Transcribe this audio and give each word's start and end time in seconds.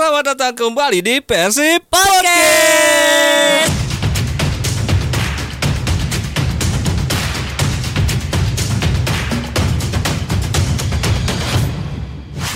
Selamat 0.00 0.32
datang 0.32 0.56
kembali 0.56 1.04
di 1.04 1.20
Persib 1.20 1.84
Podcast. 1.92 3.68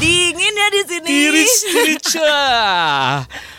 Dingin 0.01 0.54
ya 0.57 0.69
di 0.72 0.83
sini. 0.88 1.04
Tiris 1.04 1.54
Tirica. 1.69 2.33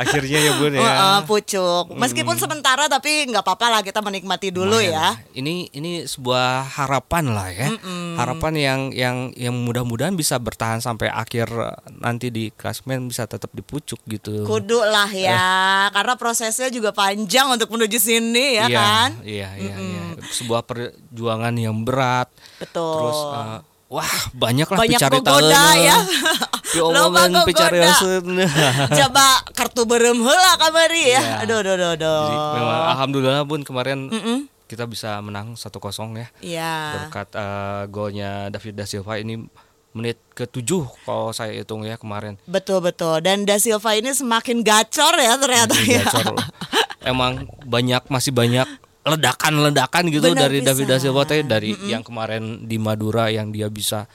Akhirnya 0.00 0.40
ya 0.40 0.52
Bun 0.56 0.72
ya. 0.72 0.80
Heeh, 0.80 1.18
pucuk. 1.28 1.92
Meskipun 1.92 2.40
sementara 2.40 2.88
tapi 2.88 3.28
nggak 3.28 3.44
apa-apa 3.44 3.66
lah 3.68 3.80
kita 3.84 4.00
menikmati 4.00 4.48
dulu 4.48 4.80
Lumayan. 4.80 4.96
ya. 4.96 5.08
Ini 5.36 5.68
ini 5.76 6.08
sebuah 6.08 6.72
harapan 6.72 7.24
lah 7.36 7.48
ya. 7.52 7.68
Harapan 8.16 8.52
yang 8.56 8.80
yang 8.96 9.16
yang 9.36 9.52
mudah-mudahan 9.52 10.16
bisa 10.16 10.40
bertahan 10.40 10.80
sampai 10.80 11.12
akhir 11.12 11.52
eh, 11.52 11.76
nanti 12.00 12.32
di 12.32 12.48
klasmen 12.48 13.12
bisa 13.12 13.28
tetap 13.28 13.52
di 13.52 13.60
pucuk 13.60 14.00
gitu. 14.08 14.48
Kudu 14.48 14.80
lah 14.88 15.12
ya, 15.12 15.92
karena 15.92 16.16
prosesnya 16.16 16.72
juga 16.72 16.96
panjang 16.96 17.52
untuk 17.52 17.68
menuju 17.68 18.00
sini 18.00 18.56
ya 18.56 18.66
iya, 18.72 18.80
kan. 18.80 19.10
Iya, 19.20 19.50
iya, 19.60 19.74
iya. 19.76 20.02
Sebuah 20.32 20.64
perjuangan 20.64 21.52
yang 21.60 21.76
berat. 21.84 22.32
Betul. 22.56 23.04
Terus 23.04 23.20
eh, 23.36 23.58
wah, 23.92 24.14
banyak 24.32 24.64
lah 24.64 24.78
Banyak 24.80 25.00
gogoda 25.12 25.64
ya. 25.76 25.96
Loba 26.78 27.26
gogoda. 27.26 27.46
picariaseun. 27.48 28.24
Coba 28.94 29.26
kartu 29.50 29.82
berem 29.88 30.18
heula 30.22 30.52
kamari 30.54 31.14
ya. 31.14 31.20
Iya. 31.20 31.34
Aduh 31.42 31.56
aduh 31.64 31.72
aduh 31.74 31.90
aduh. 31.98 32.22
Jadi 32.30 32.36
memang 32.60 32.80
alhamdulillah 32.94 33.42
Bun 33.42 33.62
kemarin 33.66 33.98
kita 34.70 34.86
bisa 34.86 35.18
menang 35.18 35.58
1-0 35.58 35.66
ya. 36.14 36.28
Iya. 36.38 36.74
Berkat 36.94 37.28
eh, 37.34 37.82
golnya 37.90 38.30
David 38.54 38.78
da 38.78 38.86
Silva 38.86 39.18
ini 39.18 39.42
menit 39.90 40.22
ke-7 40.38 40.70
kalau 41.02 41.34
saya 41.34 41.50
hitung 41.50 41.82
ya 41.82 41.98
kemarin. 41.98 42.38
Betul 42.46 42.78
betul. 42.78 43.18
Dan 43.18 43.42
Da 43.42 43.58
Silva 43.58 43.98
ini 43.98 44.14
semakin 44.14 44.62
gacor 44.62 45.18
ya 45.18 45.34
ternyata 45.34 45.74
ya. 45.82 46.06
gacor. 46.06 46.38
Emang 47.10 47.50
banyak 47.66 48.06
masih 48.06 48.30
banyak 48.30 48.70
ledakan-ledakan 49.02 50.12
gitu 50.12 50.30
Benar 50.30 50.46
dari 50.46 50.62
David 50.62 50.86
da 50.86 50.96
pisan. 51.00 51.10
Silva 51.10 51.22
teh 51.26 51.42
dari 51.42 51.74
yang 51.90 52.04
kemarin 52.06 52.68
di 52.70 52.76
Madura 52.78 53.32
yang 53.32 53.50
dia 53.50 53.66
bisa 53.66 54.06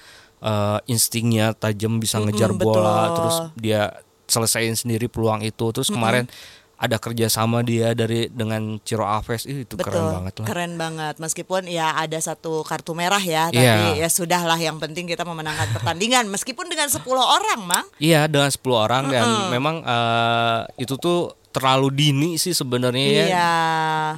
eh, 0.45 0.79
instingnya 0.85 1.57
tajam 1.57 1.97
bisa 1.97 2.21
ngejar 2.21 2.53
Mm-mm, 2.53 2.61
bola 2.61 2.93
betul. 3.09 3.15
terus 3.17 3.35
dia 3.57 3.81
selesaiin 4.25 4.77
sendiri 4.77 5.09
peluang 5.09 5.41
itu 5.41 5.65
terus 5.73 5.89
kemarin 5.89 6.29
ada 6.75 6.99
kerjasama 6.99 7.63
dia 7.63 7.95
dari 7.95 8.27
dengan 8.27 8.83
Ciro 8.83 9.07
Alves 9.07 9.47
Ih, 9.47 9.63
itu 9.63 9.79
Betul. 9.79 9.95
keren 9.95 10.11
banget 10.11 10.33
lah. 10.43 10.45
Keren 10.51 10.73
banget. 10.75 11.15
Meskipun 11.23 11.71
ya 11.71 11.95
ada 11.95 12.19
satu 12.19 12.67
kartu 12.67 12.91
merah 12.91 13.23
ya, 13.23 13.47
Iya. 13.47 13.55
tapi 13.55 14.03
ya 14.03 14.09
sudahlah 14.11 14.59
yang 14.59 14.75
penting 14.75 15.07
kita 15.07 15.23
memenangkan 15.23 15.71
pertandingan 15.71 16.27
meskipun 16.27 16.67
dengan 16.67 16.91
10 16.91 16.99
orang, 17.23 17.63
Mang. 17.63 17.87
Iya 17.95 18.27
dengan 18.27 18.51
10 18.51 18.75
orang 18.75 19.07
dan 19.07 19.23
memang 19.55 19.87
eh, 19.87 20.59
itu 20.75 20.99
tuh 20.99 21.31
terlalu 21.55 21.95
dini 21.95 22.29
sih 22.35 22.51
sebenarnya 22.51 23.07
ya. 23.07 23.25
Iya. 23.31 23.51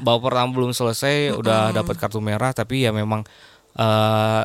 Babak 0.02 0.34
pertama 0.34 0.50
belum 0.50 0.74
selesai 0.74 1.38
udah 1.38 1.70
dapat 1.78 1.94
kartu 2.02 2.18
merah 2.18 2.58
tapi 2.58 2.82
ya 2.82 2.90
memang 2.90 3.22
eh 3.78 4.44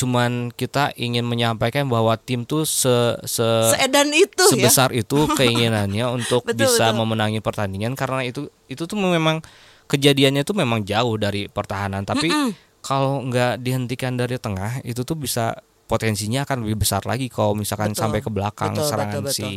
cuman 0.00 0.48
kita 0.56 0.96
ingin 0.96 1.28
menyampaikan 1.28 1.84
bahwa 1.84 2.16
tim 2.16 2.48
tuh 2.48 2.64
se, 2.64 3.20
se 3.28 3.44
Seedan 3.76 4.08
itu 4.16 4.56
ya. 4.56 4.64
sebesar 4.64 4.96
itu 4.96 5.28
keinginannya 5.38 6.08
untuk 6.08 6.48
Betul, 6.48 6.72
bisa 6.72 6.88
betul. 6.88 7.04
memenangi 7.04 7.44
pertandingan 7.44 7.92
karena 7.92 8.24
itu 8.24 8.48
itu 8.72 8.88
tuh 8.88 8.96
memang 8.96 9.44
kejadiannya 9.92 10.40
tuh 10.48 10.56
memang 10.56 10.88
jauh 10.88 11.20
dari 11.20 11.52
pertahanan 11.52 12.08
tapi 12.08 12.32
kalau 12.80 13.20
nggak 13.28 13.60
dihentikan 13.60 14.16
dari 14.16 14.40
tengah 14.40 14.80
itu 14.88 15.04
tuh 15.04 15.20
bisa 15.20 15.60
potensinya 15.84 16.48
akan 16.48 16.64
lebih 16.64 16.86
besar 16.86 17.04
lagi 17.04 17.28
kalau 17.28 17.52
misalkan 17.52 17.92
Betul. 17.92 18.00
sampai 18.00 18.20
ke 18.24 18.30
belakang 18.32 18.72
Betul, 18.72 18.88
serangan 18.88 19.22
betul, 19.26 19.36
si 19.36 19.48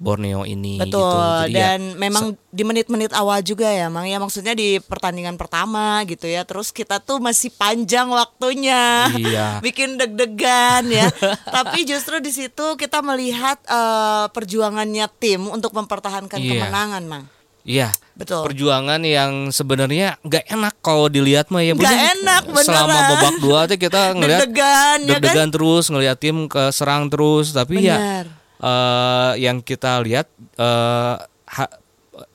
Borneo 0.00 0.48
ini 0.48 0.80
Betul. 0.80 0.96
gitu 0.96 1.04
Jadi 1.44 1.52
ya, 1.52 1.76
Dan 1.76 1.80
memang 2.00 2.32
di 2.48 2.64
menit-menit 2.64 3.12
awal 3.12 3.44
juga 3.44 3.68
ya, 3.68 3.92
Mang. 3.92 4.08
Ya 4.08 4.16
maksudnya 4.16 4.56
di 4.56 4.80
pertandingan 4.80 5.36
pertama 5.36 6.00
gitu 6.08 6.24
ya. 6.24 6.48
Terus 6.48 6.72
kita 6.72 7.04
tuh 7.04 7.20
masih 7.20 7.52
panjang 7.52 8.08
waktunya. 8.08 9.12
Iya. 9.12 9.46
Bikin 9.66 10.00
deg-degan 10.00 10.88
ya. 10.88 11.12
Tapi 11.60 11.84
justru 11.84 12.16
di 12.18 12.32
situ 12.32 12.80
kita 12.80 13.04
melihat 13.04 13.60
eh, 13.68 14.26
perjuangannya 14.32 15.04
tim 15.20 15.44
untuk 15.44 15.76
mempertahankan 15.76 16.40
Iya. 16.40 16.48
kemenangan, 16.48 17.04
Mang. 17.04 17.24
Iya, 17.60 17.92
Betul. 18.16 18.48
perjuangan 18.48 19.04
yang 19.04 19.52
sebenarnya 19.52 20.16
nggak 20.24 20.48
enak 20.48 20.80
kalau 20.80 21.12
dilihat 21.12 21.52
mah 21.52 21.60
ya. 21.60 21.76
Nggak 21.76 22.00
enak, 22.16 22.42
beneran. 22.48 22.64
Selama 22.64 22.98
babak 23.04 23.36
dua 23.36 23.60
tuh 23.68 23.76
kita 23.76 24.00
ngelihat 24.16 24.40
Deg-degan, 24.48 24.98
ya 25.04 25.12
kan? 25.12 25.20
deg-degan 25.20 25.48
terus 25.52 25.84
ngelihat 25.92 26.16
tim 26.16 26.48
ke 26.48 26.72
serang 26.72 27.12
terus, 27.12 27.52
tapi 27.52 27.84
ya 27.84 28.24
Eh, 28.60 29.32
yang 29.40 29.58
kita 29.60 29.98
lihat 29.98 30.28
eh, 30.54 31.16
ha- 31.48 31.74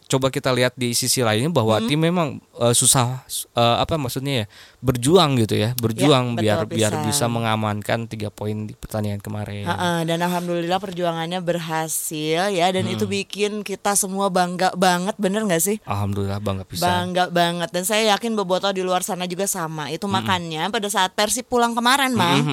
coba 0.05 0.29
kita 0.29 0.49
lihat 0.49 0.73
di 0.73 0.93
sisi 0.93 1.19
lainnya 1.19 1.49
bahwa 1.49 1.75
Hmm. 1.75 1.85
tim 1.85 1.97
memang 1.99 2.27
eh, 2.55 2.73
susah 2.73 3.25
eh, 3.51 3.75
apa 3.75 3.93
maksudnya 3.95 4.33
ya 4.35 4.45
berjuang 4.79 5.33
gitu 5.35 5.57
ya 5.57 5.73
berjuang 5.75 6.33
Ya, 6.35 6.37
biar 6.37 6.57
betul 6.63 6.77
biar 6.77 6.93
bisa. 7.03 7.25
mengamankan 7.25 8.05
tiga 8.05 8.29
poin 8.29 8.65
di 8.65 8.73
pertandingan 8.73 9.17
kemarin. 9.17 9.65
Ha-ha, 9.65 10.01
dan 10.01 10.17
alhamdulillah 10.19 10.77
perjuangannya 10.77 11.41
berhasil 11.41 12.49
ya 12.49 12.67
dan 12.67 12.85
itu 12.87 13.05
bikin 13.05 13.61
kita 13.61 13.93
semua 13.93 14.29
bangga 14.29 14.73
banget 14.73 15.13
bener 15.15 15.41
nggak 15.43 15.59
sih? 15.59 15.77
Alhamdulillah 15.83 16.37
bangga 16.37 16.65
bisa. 16.65 16.85
bangga 16.85 17.23
banget 17.27 17.69
dan 17.71 17.83
saya 17.83 18.13
yakin 18.15 18.33
bobotoh 18.33 18.69
di 18.69 18.81
luar 18.81 19.01
sana 19.01 19.25
juga 19.25 19.45
sama. 19.45 19.89
Itu 19.89 20.05
makanya 20.07 20.69
pada 20.69 20.85
saat 20.85 21.13
Persib 21.13 21.45
pulang 21.45 21.73
kemarin 21.73 22.13
mang 22.13 22.45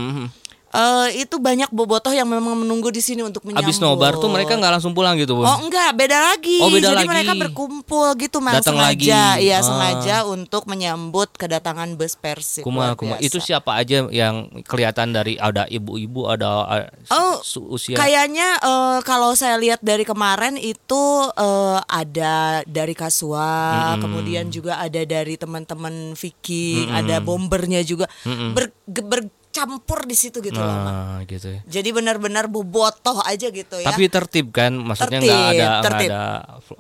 eh, 0.73 1.21
itu 1.21 1.37
banyak 1.37 1.69
bobotoh 1.69 2.11
yang 2.11 2.25
memang 2.25 2.57
menunggu 2.57 2.89
di 2.89 2.99
sini 2.99 3.21
untuk 3.21 3.45
menyambut 3.45 3.69
Abis 3.69 3.79
nobar 3.79 4.17
tuh 4.17 4.27
mereka 4.27 4.57
nggak 4.57 4.73
langsung 4.73 4.91
pulang 4.91 5.15
gitu 5.15 5.37
bun. 5.37 5.45
Oh 5.45 5.61
enggak, 5.61 5.93
beda 5.93 6.19
lagi. 6.27 6.59
Oh, 6.59 6.69
beda 6.69 6.91
Jadi 6.91 6.99
lagi. 6.99 7.09
mereka 7.09 7.33
berkumpul 7.39 8.07
gitu 8.17 8.39
Mang 8.39 8.57
Datang 8.57 8.75
sengaja. 8.75 9.37
lagi. 9.37 9.45
Iya, 9.45 9.57
Ah. 9.57 9.63
sengaja 9.63 10.17
untuk 10.25 10.65
menyambut 10.65 11.29
kedatangan 11.33 11.95
bus 11.95 12.17
Persib. 12.17 12.63
Kuma 12.63 12.93
kuma 12.95 13.17
itu 13.19 13.37
siapa 13.37 13.75
aja 13.75 14.09
yang 14.09 14.35
kelihatan 14.63 15.11
dari 15.11 15.37
ada 15.37 15.65
ibu-ibu 15.65 16.27
ada 16.27 16.51
uh, 16.65 16.87
Oh, 17.09 17.37
usia 17.69 17.95
Kayaknya 17.95 18.57
eh, 18.59 18.99
kalau 19.03 19.33
saya 19.33 19.57
lihat 19.57 19.79
dari 19.79 20.03
kemarin 20.03 20.57
itu 20.57 21.03
eh, 21.33 21.79
ada 21.83 22.35
dari 22.65 22.95
Kasua, 22.95 23.51
kemudian 23.99 24.49
juga 24.49 24.79
ada 24.79 25.03
dari 25.03 25.37
teman-teman 25.37 26.15
Viking, 26.15 26.89
ada 26.89 27.21
bombernya 27.21 27.83
juga 27.83 28.09
ber- 28.25 28.73
ge- 28.85 29.05
bercampur 29.53 30.09
di 30.09 30.17
situ 30.17 30.41
gitu 30.41 30.57
loh. 30.57 30.65
Mak. 30.65 30.81
nah 30.89 31.19
gitu 31.29 31.53
ya. 31.53 31.61
Jadi 31.69 31.93
benar-benar 31.93 32.49
bobotoh 32.49 33.21
aja 33.21 33.53
gitu 33.53 33.77
ya. 33.77 33.85
Tapi 33.85 34.09
tertib 34.09 34.49
kan, 34.49 34.73
maksudnya 34.73 35.21
Tertib, 35.21 35.29
nggak 35.29 35.45
ada 35.45 35.67
nggak 35.77 36.01
ada 36.09 36.23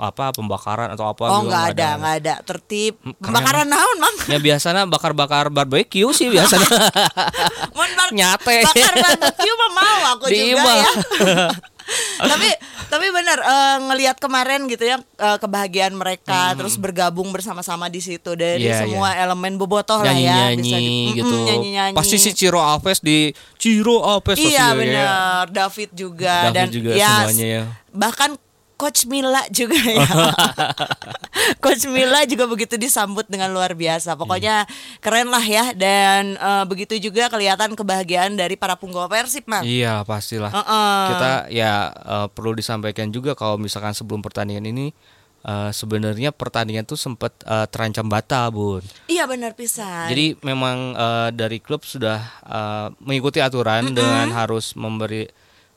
apa 0.00 0.24
pembakaran 0.32 0.88
atau 0.88 1.04
apa 1.04 1.20
oh 1.28 1.44
nggak 1.44 1.76
ada, 1.76 1.88
nggak 2.00 2.14
ada 2.24 2.34
tertib. 2.40 2.96
Pembakaran 3.20 3.68
naon, 3.68 3.96
Mang? 4.00 4.16
Ya 4.24 4.40
biasanya 4.40 4.88
bakar-bakar 4.88 5.52
barbecue 5.52 6.08
sih 6.16 6.32
biasanya. 6.32 6.64
Mun 7.76 7.90
bar- 7.92 8.16
Nyate. 8.16 8.64
Bakar 8.64 8.94
barbecue 8.96 9.52
mah 9.54 9.70
mau 9.70 10.00
aku 10.16 10.24
juga 10.32 10.72
ya. 10.72 10.90
tapi 12.32 12.48
tapi 12.86 13.06
benar 13.08 13.38
eh, 13.38 13.76
ngelihat 13.82 14.16
kemarin 14.16 14.64
gitu 14.66 14.84
ya 14.84 14.96
eh, 14.98 15.38
kebahagiaan 15.38 15.92
mereka 15.92 16.52
terus 16.54 16.76
bergabung 16.76 17.30
bersama-sama 17.30 17.86
di 17.86 17.98
situ 17.98 18.32
dari 18.32 18.62
Hmm. 18.62 18.68
Iya, 18.68 18.76
semua 18.80 19.10
elemen 19.12 19.56
bobotoh 19.56 19.98
lah 19.98 20.12
nyanyi 20.12 20.24
ya 20.24 20.46
nyanyi 20.52 20.98
Mm-mm, 21.02 21.16
gitu. 21.16 21.36
nyanyi-nyanyi. 21.42 21.94
Pasti 21.94 22.16
si 22.16 22.30
Ciro 22.30 22.58
Alves 22.58 23.00
di 23.00 23.32
Ciro 23.56 24.02
Alves 24.02 24.36
Iya 24.36 24.50
ya. 24.50 24.66
benar, 24.72 25.42
David 25.48 25.90
juga 25.92 26.34
David 26.46 26.54
dan 26.54 26.66
juga 26.68 26.90
ya, 26.92 27.10
semuanya 27.24 27.46
ya. 27.48 27.62
Bahkan 27.90 28.30
Coach 28.82 29.06
Mila 29.06 29.46
juga 29.54 29.78
ya. 29.78 30.02
Coach 31.62 31.86
Mila 31.86 32.26
juga 32.26 32.50
begitu 32.50 32.74
disambut 32.74 33.30
dengan 33.30 33.54
luar 33.54 33.78
biasa. 33.78 34.18
Pokoknya 34.18 34.66
keren 34.98 35.30
lah 35.30 35.46
ya 35.46 35.70
dan 35.70 36.34
eh, 36.34 36.64
begitu 36.66 36.98
juga 36.98 37.30
kelihatan 37.30 37.78
kebahagiaan 37.78 38.34
dari 38.34 38.58
para 38.58 38.74
punggawa 38.74 39.06
Persib, 39.06 39.46
Mang. 39.46 39.62
Iya 39.62 40.02
pastilah. 40.02 40.50
Heeh. 40.50 40.98
Kita 41.14 41.30
ya 41.54 41.94
eh, 41.94 42.26
perlu 42.34 42.58
disampaikan 42.58 43.14
juga 43.14 43.38
kalau 43.38 43.54
misalkan 43.54 43.94
sebelum 43.94 44.18
pertandingan 44.18 44.66
ini 44.66 44.90
eh, 45.46 45.70
sebenarnya 45.70 46.34
pertandingan 46.34 46.82
tuh 46.82 46.98
sempat 46.98 47.30
eh, 47.46 47.70
terancam 47.70 48.10
batal, 48.10 48.50
bun. 48.50 48.82
Iya 49.06 49.30
benar 49.30 49.54
pisan. 49.54 50.10
Jadi 50.10 50.42
memang 50.42 50.98
eh, 50.98 51.28
dari 51.30 51.62
klub 51.62 51.86
sudah 51.86 52.18
eh, 52.42 52.88
mengikuti 52.98 53.38
aturan 53.38 53.94
dengan 53.94 54.26
harus 54.34 54.74
memberi 54.74 55.30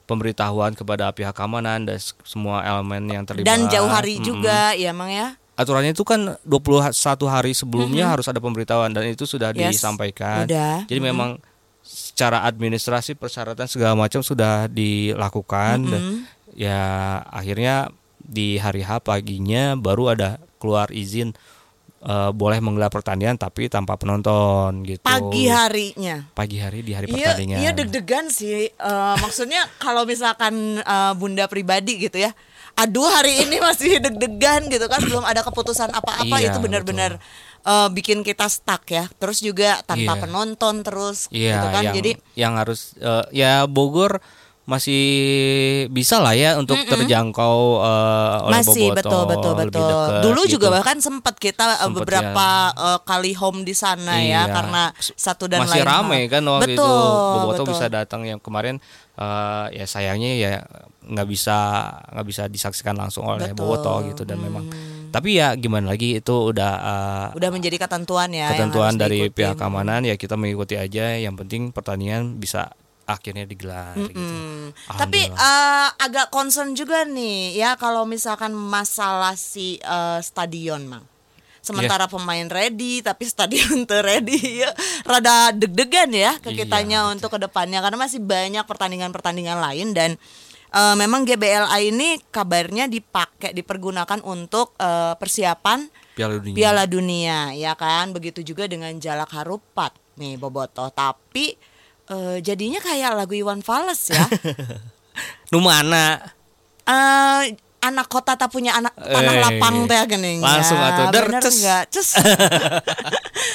pemberitahuan 0.06 0.72
kepada 0.72 1.10
pihak 1.10 1.34
keamanan 1.34 1.84
dan 1.84 1.98
semua 2.22 2.62
elemen 2.62 3.06
yang 3.06 3.24
terlibat. 3.24 3.46
dan 3.46 3.66
jauh 3.68 3.86
hari 3.86 4.18
Mm-mm. 4.18 4.28
juga 4.28 4.74
ya 4.74 4.90
Mang 4.90 5.10
ya. 5.10 5.36
Aturannya 5.56 5.92
itu 5.92 6.04
kan 6.04 6.36
21 6.44 6.92
hari 7.26 7.52
sebelumnya 7.52 8.12
harus 8.12 8.28
ada 8.28 8.38
pemberitahuan 8.38 8.92
dan 8.92 9.08
itu 9.08 9.24
sudah 9.24 9.50
Yes, 9.52 9.80
disampaikan. 9.80 10.44
udah. 10.46 10.84
Jadi 10.84 11.00
memang 11.00 11.40
secara 11.80 12.44
administrasi 12.44 13.14
persyaratan 13.14 13.64
segala 13.66 13.96
macam 13.96 14.20
sudah 14.20 14.68
dilakukan 14.68 15.86
dan 15.86 16.02
ya 16.52 16.82
akhirnya 17.26 17.94
di 18.18 18.58
hari 18.58 18.82
H 18.82 19.00
paginya 19.00 19.78
baru 19.78 20.12
ada 20.12 20.30
keluar 20.58 20.90
izin 20.90 21.38
eh, 22.06 22.30
boleh 22.32 22.60
menggelar 22.60 22.88
pertandingan 22.88 23.36
tapi 23.36 23.66
tanpa 23.66 23.98
penonton 23.98 24.86
gitu. 24.86 25.02
Pagi 25.02 25.50
harinya. 25.50 26.22
Pagi 26.32 26.58
hari 26.58 26.80
di 26.80 26.94
hari 26.94 27.10
Iya, 27.10 27.34
pertandingan. 27.34 27.58
iya 27.60 27.72
deg-degan 27.72 28.26
sih. 28.30 28.70
Eh, 28.70 29.16
maksudnya 29.18 29.66
kalau 29.84 30.06
misalkan 30.06 30.54
eh, 30.78 31.14
bunda 31.14 31.46
pribadi 31.46 31.98
gitu 32.00 32.18
ya, 32.18 32.32
aduh 32.76 33.08
hari 33.08 33.42
ini 33.42 33.58
masih 33.60 33.98
deg-degan 34.00 34.70
gitu 34.70 34.86
kan, 34.86 35.02
belum 35.02 35.24
ada 35.24 35.42
keputusan 35.42 35.90
apa-apa 35.90 36.36
Iya, 36.38 36.52
itu 36.52 36.58
benar-benar 36.60 37.18
eh, 37.66 37.90
bikin 37.90 38.22
kita 38.22 38.46
stuck 38.46 38.86
ya. 38.86 39.10
Terus 39.18 39.42
juga 39.42 39.82
tanpa 39.82 40.14
Iya. 40.14 40.22
penonton 40.22 40.76
terus 40.82 41.26
Iya, 41.30 41.58
gitu 41.58 41.68
kan. 41.70 41.84
yang, 41.84 41.96
Jadi 41.98 42.12
yang 42.38 42.54
harus 42.56 42.94
eh, 42.96 43.26
ya 43.34 43.66
Bogor 43.66 44.22
masih 44.66 45.04
bisa 45.94 46.18
lah 46.18 46.34
ya 46.34 46.58
untuk 46.58 46.74
terjangkau 46.90 47.58
eh, 47.86 48.46
oleh 48.50 48.54
masih 48.66 48.90
Bobotoh, 48.90 48.98
betul 48.98 49.22
betul 49.30 49.54
betul. 49.62 49.86
dekat 49.86 50.24
Dulu 50.26 50.42
gitu. 50.42 50.54
juga 50.58 50.68
bahkan 50.74 50.98
sempat 50.98 51.38
kita 51.38 51.66
eh, 51.70 51.86
Sempet 51.86 51.96
beberapa 52.02 52.48
eh, 52.74 53.00
kali 53.06 53.32
home 53.38 53.62
di 53.62 53.78
sana 53.78 54.18
Iya. 54.18 54.50
ya 54.50 54.54
karena 54.54 54.84
satu 54.98 55.46
dan 55.46 55.62
masih 55.62 55.82
lain 55.82 55.86
rame 55.86 56.18
hal. 56.26 56.32
kan 56.34 56.44
waktu 56.50 56.74
itu 56.74 56.82
betul, 56.82 57.34
Bobotoh 57.38 57.66
betul. 57.66 57.74
bisa 57.78 57.86
datang 57.94 58.22
yang 58.26 58.42
kemarin 58.42 58.82
eh, 59.14 59.66
ya 59.78 59.86
sayangnya 59.86 60.32
ya 60.34 60.52
nggak 61.06 61.28
bisa 61.30 61.58
nggak 62.10 62.26
bisa 62.26 62.44
disaksikan 62.50 62.98
langsung 62.98 63.30
oleh 63.30 63.54
Betul. 63.54 63.62
Bobotoh 63.62 64.02
gitu 64.10 64.26
dan 64.26 64.42
memang 64.42 64.66
tapi 65.14 65.38
ya 65.38 65.54
gimana 65.54 65.94
lagi 65.94 66.18
itu 66.18 66.36
udah 66.50 66.74
eh, 66.82 67.28
udah 67.38 67.50
menjadi 67.54 67.78
ketentuan 67.86 68.34
ya 68.34 68.50
ketentuan 68.50 68.98
dari 68.98 69.30
diikutin. 69.30 69.38
pihak 69.38 69.56
keamanan 69.56 70.02
ya 70.02 70.18
kita 70.18 70.34
mengikuti 70.34 70.74
aja 70.74 71.14
yang 71.16 71.38
penting 71.38 71.70
pertandingan 71.70 72.42
bisa 72.42 72.74
akhirnya 73.06 73.46
digelar 73.46 73.94
gitu. 73.96 74.18
Hmm. 74.18 74.74
Tapi 74.90 75.30
Alhamdulillah. 75.30 75.90
eh, 75.90 75.90
agak 76.02 76.28
concern 76.34 76.74
juga 76.74 77.06
nih 77.06 77.54
ya 77.54 77.78
kalau 77.78 78.04
misalkan 78.04 78.52
masalah 78.52 79.38
si 79.38 79.78
eh, 79.78 80.20
stadion, 80.26 80.90
Mang. 80.90 81.06
Sementara 81.62 82.06
pemain 82.06 82.46
ready 82.46 83.02
tapi 83.02 83.26
stadion 83.26 83.86
tuh 83.90 84.02
ready 84.06 84.62
ya 84.62 84.70
rada 85.02 85.50
deg-degan 85.50 86.14
ya 86.14 86.38
ke 86.38 86.54
Iya, 86.54 86.66
kitanya 86.66 87.10
untuk 87.10 87.34
ke 87.34 87.42
depannya 87.42 87.82
karena 87.82 87.98
masih 87.98 88.22
banyak 88.22 88.62
pertandingan-pertandingan 88.70 89.58
lain 89.58 89.94
dan 89.98 90.14
eh, 90.70 90.96
memang 90.98 91.26
GBLA 91.26 91.78
ini 91.82 92.22
kabarnya 92.30 92.86
dipakai 92.86 93.54
dipergunakan 93.54 94.22
untuk 94.22 94.78
eh, 94.78 95.18
persiapan 95.18 95.90
Piala 96.14 96.38
Dunia. 96.38 96.54
Piala 96.54 96.84
Dunia 96.86 97.40
ya 97.58 97.74
kan 97.74 98.14
begitu 98.14 98.46
juga 98.46 98.70
dengan 98.70 98.94
Jalak 98.98 99.34
Harupat 99.34 99.94
nih 100.16 100.38
Bobotoh 100.38 100.94
tapi 100.94 101.58
eh, 102.08 102.38
jadinya 102.40 102.78
kayak 102.78 103.12
lagu 103.14 103.34
Iwan 103.34 103.60
Fals 103.60 104.10
ya 104.10 104.26
Nu 105.52 105.60
mana? 105.60 106.20
eh 106.84 107.44
anak 107.80 108.08
kota 108.08 108.34
tak 108.34 108.50
punya 108.50 108.74
anak 108.74 108.94
tanah 108.94 109.30
Eh, 109.32 109.40
lapang 109.40 109.86
teh 109.86 109.98
geuning 110.08 110.38
ya. 110.38 110.46
langsung 110.52 110.78
atuh, 110.78 111.06
der, 111.08 111.26
bener 111.28 111.42
enggak 111.42 111.84
cus 111.88 112.10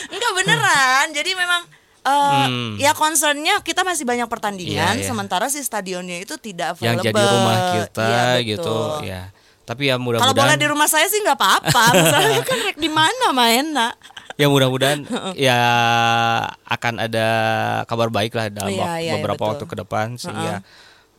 enggak 0.08 0.32
beneran 0.38 1.06
jadi 1.10 1.30
memang 1.34 1.62
eh, 1.66 1.78
Hmm. 2.40 2.74
ya 2.76 2.90
concernnya 2.92 3.60
kita 3.60 3.82
masih 3.82 4.02
banyak 4.02 4.24
pertandingan 4.24 4.96
Iya, 4.96 5.02
iya. 5.02 5.06
sementara 5.06 5.46
si 5.46 5.60
stadionnya 5.60 6.18
itu 6.18 6.34
tidak 6.36 6.78
yang 6.78 6.96
available 6.96 7.20
jadi 7.20 7.28
rumah 7.28 7.58
kita 7.76 8.02
Iya, 8.02 8.24
betul. 8.24 8.42
gitu 8.48 8.76
ya. 9.04 9.22
Tapi 9.60 9.82
ya 9.84 9.94
kalau 9.94 10.02
boleh 10.08 10.18
mudah-mudahan 10.18 10.58
di 10.58 10.66
rumah 10.66 10.88
saya 10.88 11.06
sih 11.06 11.20
nggak 11.20 11.36
apa-apa 11.36 11.84
masalahnya 12.00 12.42
kan 12.42 12.58
rek 12.64 12.74
di 12.76 12.88
mana 12.88 13.26
mainnya 13.30 13.94
ya 14.40 14.48
mudah-mudahan 14.48 15.04
ya 15.46 15.58
akan 16.64 16.94
ada 16.96 17.26
kabar 17.84 18.08
baik 18.08 18.32
lah 18.32 18.48
dalam 18.48 18.72
wak- 18.72 19.04
iya, 19.04 19.12
beberapa 19.20 19.36
betul. 19.44 19.50
waktu 19.52 19.64
ke 19.68 19.76
depan 19.76 20.06
sehingga 20.16 20.64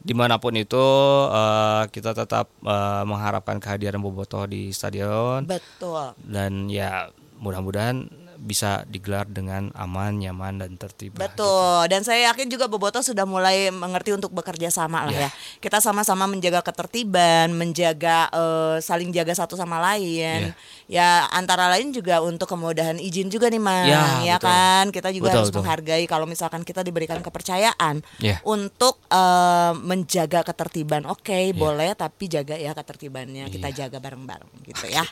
di 0.02 0.18
mana 0.18 0.42
pun 0.42 0.58
itu 0.58 0.86
eh, 1.30 1.84
kita 1.94 2.18
tetap 2.18 2.50
eh, 2.66 3.04
mengharapkan 3.06 3.62
kehadiran 3.62 4.02
Bobotoh 4.02 4.50
di 4.50 4.74
stadion. 4.74 5.46
Betul. 5.46 6.18
Dan 6.18 6.66
ya 6.74 7.14
mudah-mudahan 7.38 8.10
bisa 8.42 8.82
digelar 8.86 9.24
dengan 9.24 9.70
aman, 9.72 10.18
nyaman 10.18 10.58
dan 10.58 10.74
tertib. 10.74 11.14
gitu. 11.14 11.22
Betul, 11.22 11.86
dan 11.88 12.02
saya 12.02 12.30
yakin 12.30 12.50
juga 12.50 12.66
Boboto 12.66 13.00
sudah 13.00 13.22
mulai 13.24 13.70
mengerti 13.70 14.10
untuk 14.10 14.34
bekerja 14.34 14.68
sama 14.68 15.06
lah 15.06 15.14
Iya. 15.14 15.22
ya. 15.24 15.30
Kita 15.60 15.78
sama-sama 15.78 16.26
menjaga 16.26 16.60
ketertiban, 16.62 17.54
menjaga 17.54 18.28
eh, 18.28 18.78
saling 18.80 19.10
jaga 19.10 19.32
satu 19.32 19.54
sama 19.54 19.78
lain. 19.80 20.58
Ya 20.86 21.30
antara 21.30 21.70
lain 21.70 21.90
juga 21.90 22.20
untuk 22.20 22.50
kemudahan 22.50 22.98
izin 22.98 23.30
juga 23.30 23.48
nih, 23.48 23.62
Mang. 23.62 23.86
Ya, 23.86 24.02
Ya, 24.22 24.36
betul. 24.36 24.50
kan, 24.50 24.86
kita 24.90 25.10
juga 25.10 25.30
Betul, 25.30 25.38
harus 25.38 25.50
betul. 25.50 25.62
menghargai 25.62 26.06
kalau 26.06 26.26
misalkan 26.26 26.62
kita 26.62 26.82
diberikan 26.82 27.22
kepercayaan 27.22 28.02
Ya. 28.18 28.42
untuk 28.44 28.98
eh, 29.08 29.72
menjaga 29.78 30.42
ketertiban. 30.44 31.06
Oke, 31.06 31.54
boleh, 31.54 31.94
tapi 31.94 32.26
jaga 32.26 32.56
ya 32.56 32.74
ketertibannya. 32.74 33.48
Kita 33.48 33.70
jaga 33.70 33.98
bareng-bareng 33.98 34.50
gitu 34.66 34.88
ya. 34.88 35.06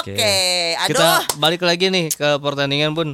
Oke, 0.00 0.14
Iya. 0.14 0.16
Oke. 0.16 0.34
aduh. 0.76 0.88
Kita 0.88 1.08
balik 1.36 1.60
lagi 1.60 1.86
nih 1.88 2.08
ke 2.10 2.38
pertandingan 2.54 2.92
pun. 2.92 3.08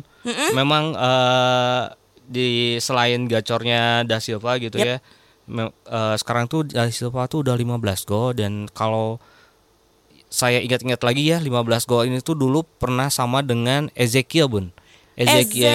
Memang 0.53 0.93
eh, 0.93 1.83
di 2.23 2.49
selain 2.79 3.25
gacornya 3.25 4.05
Da 4.05 4.19
Silva 4.19 4.55
gitu 4.57 4.77
Yep. 4.77 4.87
ya. 4.87 4.99
me- 5.47 5.75
eh, 5.75 6.15
sekarang 6.15 6.47
tuh 6.47 6.63
Da 6.63 6.87
Silva 6.89 7.27
tuh 7.27 7.43
udah 7.43 7.53
15 7.53 7.75
gol 8.05 8.33
dan 8.33 8.69
kalau 8.69 9.19
saya 10.27 10.59
ingat-ingat 10.59 11.01
lagi 11.01 11.27
ya 11.27 11.37
15 11.37 11.51
gol 11.85 12.07
ini 12.07 12.21
tuh 12.21 12.35
dulu 12.35 12.63
pernah 12.77 13.09
sama 13.09 13.41
dengan 13.41 13.91
Ezekiel 13.93 14.47
Bun. 14.47 14.71
Eze, 15.13 15.67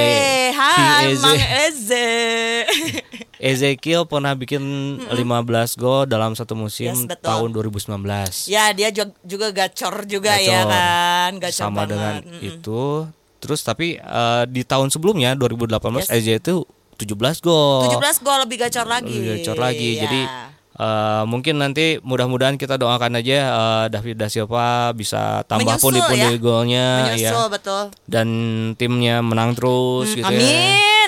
hai 0.50 1.14
Mang 1.14 1.38
Eze. 1.38 1.46
Eze. 1.68 2.08
Ezekiel 3.54 4.06
pernah 4.06 4.34
bikin 4.34 4.64
15 5.04 5.14
gol 5.76 6.08
dalam 6.08 6.34
satu 6.34 6.56
musim 6.56 6.90
Yes, 6.90 7.06
betul. 7.06 7.28
tahun 7.28 7.50
2019. 7.52 8.48
Ya 8.48 8.72
dia 8.72 8.90
jug- 8.90 9.20
juga 9.22 9.52
gacor 9.52 10.08
juga 10.08 10.34
ya 10.34 10.64
Gacor. 10.64 10.72
kan, 10.72 11.32
gacor 11.38 11.60
sama 11.60 11.76
banget. 11.78 11.90
dengan 11.92 12.14
Mm-mm. 12.24 12.42
itu 12.48 12.82
terus 13.46 13.62
tapi 13.62 13.96
eh, 13.96 14.44
di 14.46 14.62
tahun 14.62 14.90
sebelumnya 14.90 15.34
2018 15.34 15.78
Yes. 16.02 16.10
EJ 16.12 16.28
itu 16.42 16.66
17 16.96 17.16
gol 17.40 17.86
17 17.92 18.02
gol 18.20 18.40
lebih 18.42 18.58
gacor 18.58 18.86
lagi. 18.86 19.12
Lebih 19.12 19.30
gacor 19.38 19.58
lagi 19.58 19.90
Ya. 19.94 20.02
jadi 20.04 20.22
eh, 20.76 21.24
mungkin 21.26 21.56
nanti 21.56 21.86
mudah-mudahan 22.02 22.56
kita 22.56 22.76
doakan 22.76 23.16
aja 23.16 23.38
eh, 23.38 23.86
David 23.90 24.16
da 24.16 24.28
Silva 24.28 24.68
bisa 24.92 25.44
tambah 25.44 25.64
Menyusul 25.70 25.92
pundi-pundi 25.92 26.28
ya. 26.30 26.36
golnya 26.38 26.86
ya 27.10 27.32
menyusul 27.32 27.46
betul. 27.50 27.84
dan 28.06 28.28
timnya 28.74 29.20
menang 29.20 29.54
terus 29.54 30.10
Hmm, 30.10 30.18
gitu 30.18 30.32
ya 30.32 30.40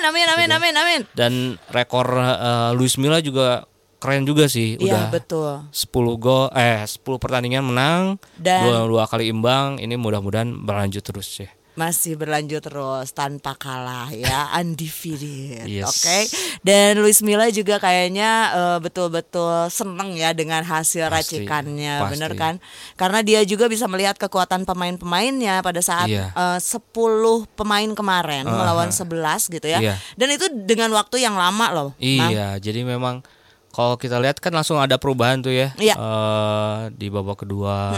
amin, 0.04 0.26
amin, 0.28 0.50
amin, 0.52 0.74
amin. 0.74 1.00
dan 1.12 1.32
rekor 1.68 2.06
eh, 2.14 2.70
Luis 2.72 2.94
Milla 2.94 3.18
juga 3.18 3.64
keren 3.98 4.22
juga 4.22 4.46
sih 4.46 4.78
udah 4.78 5.08
Iya 5.08 5.10
betul. 5.10 5.52
10 5.66 5.90
gol 6.16 6.46
eh 6.52 6.80
10 6.80 7.02
pertandingan 7.18 7.66
menang 7.66 8.14
Dan- 8.36 8.62
dua, 8.62 8.86
dua 8.86 9.04
kali 9.04 9.26
imbang 9.26 9.76
ini 9.76 9.96
mudah-mudahan 9.96 10.54
berlanjut 10.54 11.02
terus 11.02 11.26
ya 11.34 11.50
Masih 11.78 12.18
berlanjut 12.18 12.58
terus 12.58 13.14
tanpa 13.14 13.54
kalah 13.54 14.10
ya, 14.10 14.50
undefeated. 14.58 15.62
Yes. 15.64 15.86
Oke. 15.86 16.18
Dan 16.60 16.98
Luis 16.98 17.22
Milla 17.22 17.46
juga 17.48 17.78
kayaknya 17.78 18.30
eh, 18.50 18.78
betul-betul 18.82 19.70
seneng 19.70 20.12
ya 20.12 20.34
dengan 20.34 20.60
hasil 20.60 21.06
Pasti, 21.06 21.38
racikannya, 21.38 22.02
pasti. 22.02 22.10
bener 22.12 22.32
kan? 22.34 22.54
Karena 22.94 23.22
dia 23.22 23.46
juga 23.46 23.70
bisa 23.70 23.86
melihat 23.86 24.18
kekuatan 24.18 24.66
pemain-pemainnya 24.66 25.62
pada 25.62 25.78
saat 25.78 26.10
Iya. 26.10 26.34
eh, 26.34 26.58
10 26.58 27.46
pemain 27.48 27.90
kemarin 27.94 28.42
Aha. 28.42 28.52
melawan 28.52 28.90
11 28.90 29.46
gitu 29.46 29.64
ya. 29.64 29.78
Iya. 29.78 29.94
Dan 30.18 30.34
itu 30.34 30.50
dengan 30.66 30.90
waktu 30.90 31.22
yang 31.22 31.32
lama 31.32 31.70
loh. 31.70 31.90
Mang. 31.94 32.34
Iya, 32.34 32.58
jadi 32.58 32.82
memang 32.82 33.22
kalau 33.68 33.94
kita 33.94 34.18
lihat 34.18 34.42
kan 34.42 34.50
langsung 34.50 34.74
ada 34.76 34.98
perubahan 34.98 35.38
tuh 35.38 35.54
ya 35.54 35.70
Iya. 35.78 35.94
Eh, 35.94 36.78
di 36.92 37.06
babak 37.06 37.46
kedua 37.46 37.94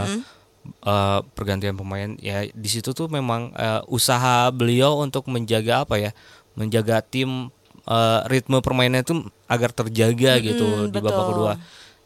eh, 0.66 1.20
pergantian 1.34 1.76
pemain. 1.76 2.16
Ya 2.20 2.46
di 2.46 2.68
situ 2.68 2.92
tuh 2.92 3.08
memang 3.08 3.52
eh, 3.54 3.82
usaha 3.88 4.48
beliau 4.52 5.00
untuk 5.00 5.26
menjaga 5.28 5.84
apa 5.84 5.96
ya, 5.98 6.10
menjaga 6.56 7.00
tim 7.04 7.52
eh, 7.88 8.20
ritme 8.28 8.60
permainannya 8.60 9.04
itu 9.04 9.14
agar 9.50 9.70
terjaga 9.72 10.38
gitu 10.40 10.88
di 10.88 10.98
babak 10.98 11.14
betul. 11.14 11.28
kedua. 11.32 11.52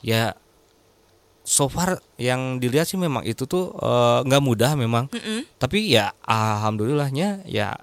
Ya 0.04 0.36
so 1.44 1.68
far 1.68 2.00
yang 2.16 2.56
dilihat 2.56 2.88
sih 2.88 2.96
memang 2.96 3.20
itu 3.28 3.44
tuh 3.44 3.76
nggak 4.24 4.42
mudah 4.42 4.72
memang. 4.80 5.12
Tapi 5.60 5.92
ya 5.92 6.16
alhamdulillahnya 6.24 7.44
ya 7.44 7.76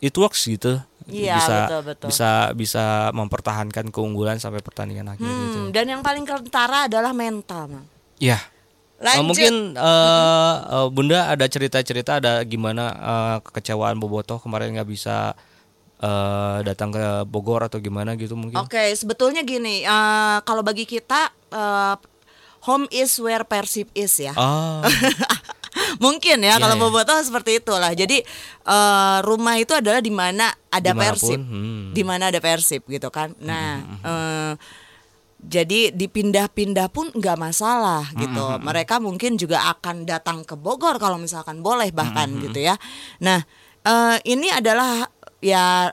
it 0.00 0.16
works 0.16 0.48
gitu. 0.48 0.80
Iya, 1.10 1.36
bisa 1.36 1.56
betul, 1.66 1.80
betul. 1.90 2.08
bisa 2.12 2.30
bisa 2.54 2.84
mempertahankan 3.10 3.90
keunggulan 3.90 4.38
sampai 4.38 4.62
pertandingan 4.62 5.10
akhir 5.10 5.26
gitu. 5.26 5.58
Hmm, 5.66 5.70
dan 5.74 5.84
yang 5.90 6.02
paling 6.06 6.22
kentara 6.22 6.86
adalah 6.86 7.10
mental, 7.10 7.66
Mang. 7.66 7.86
Eh, 9.00 9.04
Lanjut. 9.08 9.32
mungkin 9.32 9.54
eh, 9.80 10.54
eh, 10.60 10.88
Bunda 10.92 11.32
ada 11.32 11.48
cerita-cerita 11.48 12.20
ada 12.20 12.44
gimana 12.44 12.84
eh, 12.92 13.36
kekecewaan 13.48 13.96
Bobotoh 13.96 14.36
kemarin 14.36 14.76
nggak 14.76 14.88
bisa 14.92 15.32
eh, 16.04 16.58
datang 16.68 16.92
ke 16.92 17.24
Bogor 17.24 17.64
atau 17.64 17.80
gimana 17.80 18.12
gitu 18.20 18.36
mungkin. 18.36 18.60
Oke, 18.60 18.92
sebetulnya 18.92 19.40
gini, 19.40 19.88
eh, 19.88 20.38
kalau 20.44 20.60
bagi 20.60 20.84
kita 20.84 21.32
eh, 21.48 21.96
home 22.68 22.84
is 22.92 23.16
where 23.16 23.44
Persib 23.48 23.88
is 23.96 24.12
ya. 24.20 24.36
Ah, 24.36 24.84
Mungkin 26.04 26.42
ya 26.42 26.58
Iya, 26.58 26.60
kalau 26.60 26.76
iya. 26.76 26.82
Bobotoh 26.82 27.16
seperti 27.24 27.62
itulah. 27.62 27.96
Jadi 27.96 28.20
eh, 28.68 29.18
rumah 29.24 29.56
itu 29.56 29.72
adalah 29.72 30.04
di 30.04 30.12
mana 30.12 30.52
ada 30.68 30.92
Di 30.92 30.96
mana 30.96 31.16
pun, 31.16 31.16
Persib, 31.16 31.40
hmm. 31.40 31.84
di 31.96 32.02
mana 32.04 32.28
ada 32.28 32.40
Persib 32.42 32.84
gitu 32.84 33.08
kan. 33.08 33.32
Nah, 33.40 33.80
eh, 34.04 34.52
Jadi 35.40 35.88
dipindah-pindah 35.90 36.92
pun 36.92 37.08
nggak 37.10 37.36
masalah 37.36 38.04
gitu. 38.14 38.60
Mereka 38.60 39.00
mungkin 39.00 39.34
juga 39.34 39.72
akan 39.72 40.04
datang 40.04 40.44
ke 40.44 40.52
Bogor 40.54 41.00
kalau 41.00 41.16
misalkan 41.16 41.64
boleh 41.64 41.88
bahkan 41.90 42.28
gitu 42.38 42.60
ya. 42.60 42.76
Nah 43.18 43.40
eh, 43.80 44.16
ini 44.28 44.52
adalah 44.52 45.08
ya 45.40 45.88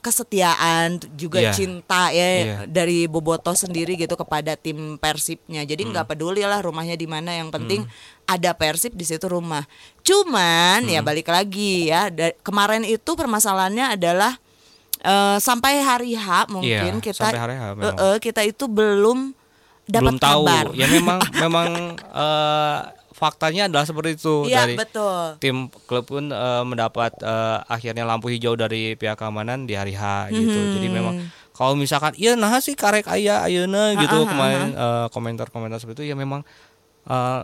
kesetiaan 0.00 0.96
juga 1.12 1.44
Iya. 1.44 1.52
cinta 1.52 2.08
ya 2.08 2.24
Iya. 2.24 2.56
dari 2.64 3.04
Boboto 3.04 3.52
sendiri 3.52 4.00
gitu 4.00 4.16
kepada 4.16 4.56
tim 4.56 4.96
Persibnya. 4.96 5.60
Jadi 5.62 5.84
nggak 5.86 6.08
peduli 6.08 6.40
lah 6.40 6.60
rumahnya 6.60 6.96
di 6.96 7.04
mana 7.04 7.36
yang 7.36 7.52
penting 7.52 7.84
ada 8.24 8.56
Persib 8.56 8.96
di 8.96 9.04
situ 9.04 9.28
rumah. 9.28 9.64
Cuman 10.00 10.88
ya 10.88 11.04
balik 11.04 11.28
lagi 11.28 11.92
ya 11.92 12.08
kemarin 12.40 12.82
itu 12.82 13.12
permasalahannya 13.12 13.96
adalah 14.00 14.40
eh, 15.02 15.36
sampai 15.38 15.78
hari 15.78 16.12
H 16.12 16.28
mungkin 16.48 16.92
Iya, 16.94 17.02
kita 17.02 17.24
sampai 17.24 17.38
hari 17.38 17.54
H 17.54 17.64
memang. 17.72 17.84
eh, 17.86 18.04
eh, 18.06 18.16
kita 18.18 18.40
itu 18.42 18.64
belum 18.64 19.32
dapat 19.84 20.02
belum 20.06 20.16
tahu 20.18 20.44
kabar. 20.46 20.66
ya 20.72 20.86
memang 20.86 21.18
memang 21.44 21.68
eh, 21.98 22.78
faktanya 23.10 23.66
adalah 23.66 23.84
seperti 23.84 24.14
itu 24.14 24.46
Iya 24.46 24.64
dari 24.64 24.74
betul. 24.74 25.36
tim 25.38 25.56
klub 25.84 26.06
pun 26.06 26.24
eh, 26.26 26.62
mendapat 26.62 27.12
eh, 27.16 27.58
akhirnya 27.66 28.02
lampu 28.02 28.28
hijau 28.28 28.54
dari 28.54 28.94
pihak 28.94 29.16
keamanan 29.16 29.64
di 29.64 29.74
hari 29.74 29.92
H 29.92 30.30
gitu 30.32 30.68
jadi 30.68 30.86
Mhm. 30.86 30.94
memang 30.94 31.14
kalau 31.50 31.74
misalkan 31.74 32.14
iya 32.14 32.32
nah 32.32 32.56
sih 32.58 32.72
karek 32.72 33.04
aya 33.06 33.42
ayeuna 33.42 33.92
gitu 33.94 34.24
kemarin 34.24 34.72
eh, 34.72 35.06
komentar-komentar 35.10 35.76
seperti 35.76 36.02
itu 36.02 36.04
ya 36.06 36.16
memang 36.16 36.40
eh, 37.02 37.40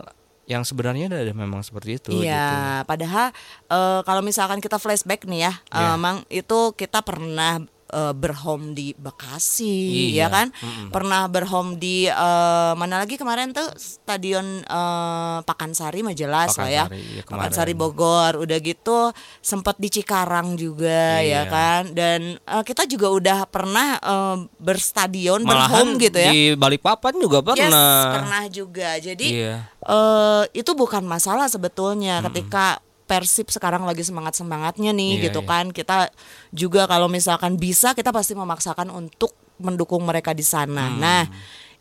yang 0.47 0.63
sebenarnya 0.63 1.11
ada, 1.11 1.35
memang 1.35 1.59
seperti 1.59 1.99
itu 1.99 2.09
gitu. 2.15 2.23
Iya, 2.23 2.87
padahal 2.87 3.35
eh, 3.67 3.99
kalau 4.07 4.23
misalkan 4.23 4.63
kita 4.63 4.79
flashback 4.79 5.27
nih 5.27 5.51
ya, 5.51 5.53
Iya. 5.75 5.99
emang 5.99 6.23
itu 6.31 6.71
kita 6.73 7.03
pernah 7.03 7.59
eh, 7.87 8.13
berhome 8.13 8.71
di 8.71 8.91
Bekasi, 8.93 10.11
ya 10.11 10.17
Iya, 10.17 10.27
kan? 10.27 10.47
Pernah 10.89 11.25
berhome 11.25 11.75
di 11.75 12.05
eh, 12.05 12.73
mana 12.73 12.99
lagi 12.99 13.15
kemarin 13.15 13.51
tuh 13.51 13.67
stadion 13.75 14.43
eh, 14.61 15.37
Pakansari 15.41 16.01
mah 16.01 16.11
jelas 16.11 16.55
lah 16.55 16.67
ya. 16.67 16.85
Pakansari, 16.85 17.23
kemarin. 17.23 17.37
Pakansari 17.39 17.73
Bogor, 17.73 18.33
udah 18.37 18.57
gitu 18.57 18.99
sempat 19.39 19.75
di 19.75 19.87
Cikarang 19.87 20.53
juga 20.53 21.19
ya 21.19 21.41
Iya. 21.41 21.41
kan. 21.45 21.81
Dan 21.91 22.35
eh, 22.37 22.63
kita 22.63 22.83
juga 22.85 23.07
udah 23.09 23.39
pernah 23.45 23.95
eh, 23.97 24.37
berstadion, 24.57 25.41
malahan 25.41 25.67
berhome 25.87 25.91
gitu 25.99 26.17
ya. 26.17 26.31
di 26.31 26.41
Balikpapan 26.53 27.13
juga 27.17 27.39
Yes, 27.49 27.65
pernah 27.65 27.93
pernah 28.13 28.43
juga. 28.47 28.89
Jadi 28.97 29.27
Iya. 29.33 29.55
eh 29.79 30.43
itu 30.53 30.71
bukan 30.73 31.03
masalah 31.03 31.47
sebetulnya 31.47 32.19
ketika 32.21 32.83
Persib 33.07 33.47
sekarang 33.47 33.87
lagi 33.87 34.03
semangat 34.03 34.35
semangatnya 34.35 34.91
nih 34.91 35.11
Iya, 35.17 35.23
gitu 35.31 35.41
iya. 35.41 35.47
kan 35.47 35.65
kita 35.71 36.11
juga 36.51 36.85
kalau 36.85 37.07
misalkan 37.07 37.55
bisa 37.55 37.95
kita 37.95 38.11
pasti 38.11 38.35
memaksakan 38.35 38.91
untuk 38.91 39.31
mendukung 39.57 40.03
mereka 40.03 40.35
di 40.35 40.43
sana. 40.43 40.91
Hmm. 40.91 40.99
Nah 40.99 41.23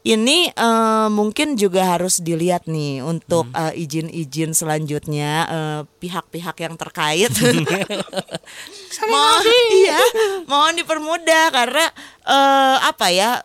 ini 0.07 0.47
eh, 0.49 1.09
mungkin 1.11 1.59
juga 1.59 1.99
harus 1.99 2.23
dilihat 2.23 2.71
nih 2.71 3.03
untuk 3.03 3.51
Hmm. 3.51 3.75
eh, 3.75 3.83
izin-izin 3.83 4.55
selanjutnya 4.55 5.33
eh, 5.45 5.81
pihak-pihak 5.99 6.57
yang 6.63 6.79
terkait. 6.79 7.35
mohon 9.11 9.45
iya, 9.75 9.99
mohon 10.47 10.75
dipermudah 10.79 11.45
karena 11.51 11.85
eh, 12.23 12.77
apa 12.87 13.07
ya? 13.11 13.43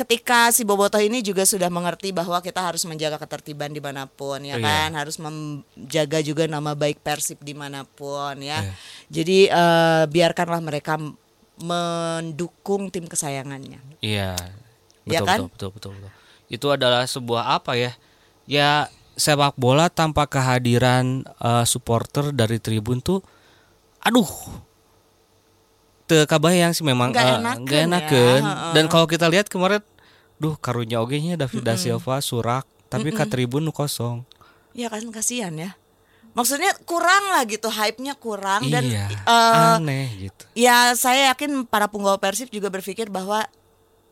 Ketika 0.00 0.48
si 0.48 0.64
Bobotoh 0.64 0.96
ini 0.96 1.20
juga 1.20 1.44
sudah 1.44 1.68
mengerti 1.68 2.08
bahwa 2.08 2.40
kita 2.40 2.64
harus 2.64 2.88
menjaga 2.88 3.20
ketertiban 3.20 3.68
di 3.68 3.84
mana 3.84 4.08
pun 4.08 4.40
ya 4.40 4.56
Iya. 4.56 4.64
kan, 4.64 4.90
harus 4.96 5.20
menjaga 5.20 6.24
juga 6.24 6.48
nama 6.48 6.72
baik 6.72 7.04
Persib 7.04 7.36
di 7.44 7.52
mana 7.52 7.84
pun 7.84 8.40
ya. 8.40 8.64
Iya. 8.64 8.72
Jadi 9.12 9.38
eh, 9.52 10.04
biarkanlah 10.08 10.64
mereka 10.64 10.96
mendukung 11.60 12.88
tim 12.88 13.04
kesayangannya. 13.04 13.80
Iya. 14.00 14.40
Ya 15.04 15.20
Betul, 15.20 15.28
kan? 15.28 15.38
betul, 15.44 15.48
betul, 15.52 15.70
betul, 15.76 15.90
betul. 16.00 16.10
Itu 16.48 16.66
adalah 16.72 17.04
sebuah 17.04 17.60
apa 17.60 17.76
ya? 17.76 17.92
Ya 18.48 18.88
sepak 19.14 19.60
bola 19.60 19.92
tanpa 19.92 20.24
kehadiran 20.24 21.28
eh, 21.28 21.64
supporter 21.68 22.32
dari 22.32 22.56
tribun 22.56 23.04
tuh 23.04 23.20
aduh. 24.00 24.24
Teu 26.10 26.26
kabayang 26.26 26.74
sih 26.74 26.82
memang 26.82 27.14
Nggak 27.14 27.22
eh, 27.22 27.38
enakeun 27.38 27.86
nggak 27.86 28.10
ya. 28.10 28.74
Dan 28.74 28.90
kalau 28.90 29.06
kita 29.06 29.30
lihat 29.30 29.46
kemarin 29.46 29.78
duh 30.40 30.56
karunya 30.56 30.98
oge 30.98 31.20
nya 31.20 31.36
David 31.36 31.62
da 31.62 31.76
Silva 31.76 32.18
surak 32.24 32.64
tapi 32.90 33.12
ka 33.14 33.28
tribun 33.28 33.62
nu 33.62 33.70
kosong. 33.70 34.24
Ya 34.74 34.90
kan 34.90 35.04
kasihan 35.14 35.54
ya. 35.54 35.76
Maksudnya 36.30 36.70
kurang 36.86 37.34
lah 37.34 37.42
gitu, 37.42 37.66
hype-nya 37.66 38.14
kurang 38.14 38.70
dan 38.70 38.86
iya. 38.86 39.10
eh, 39.10 39.74
aneh 39.82 40.06
gitu. 40.30 40.42
ya 40.54 40.94
saya 40.94 41.34
yakin 41.34 41.66
para 41.66 41.90
penggawa 41.90 42.22
Persib 42.22 42.54
juga 42.54 42.70
berpikir 42.70 43.10
bahwa 43.10 43.42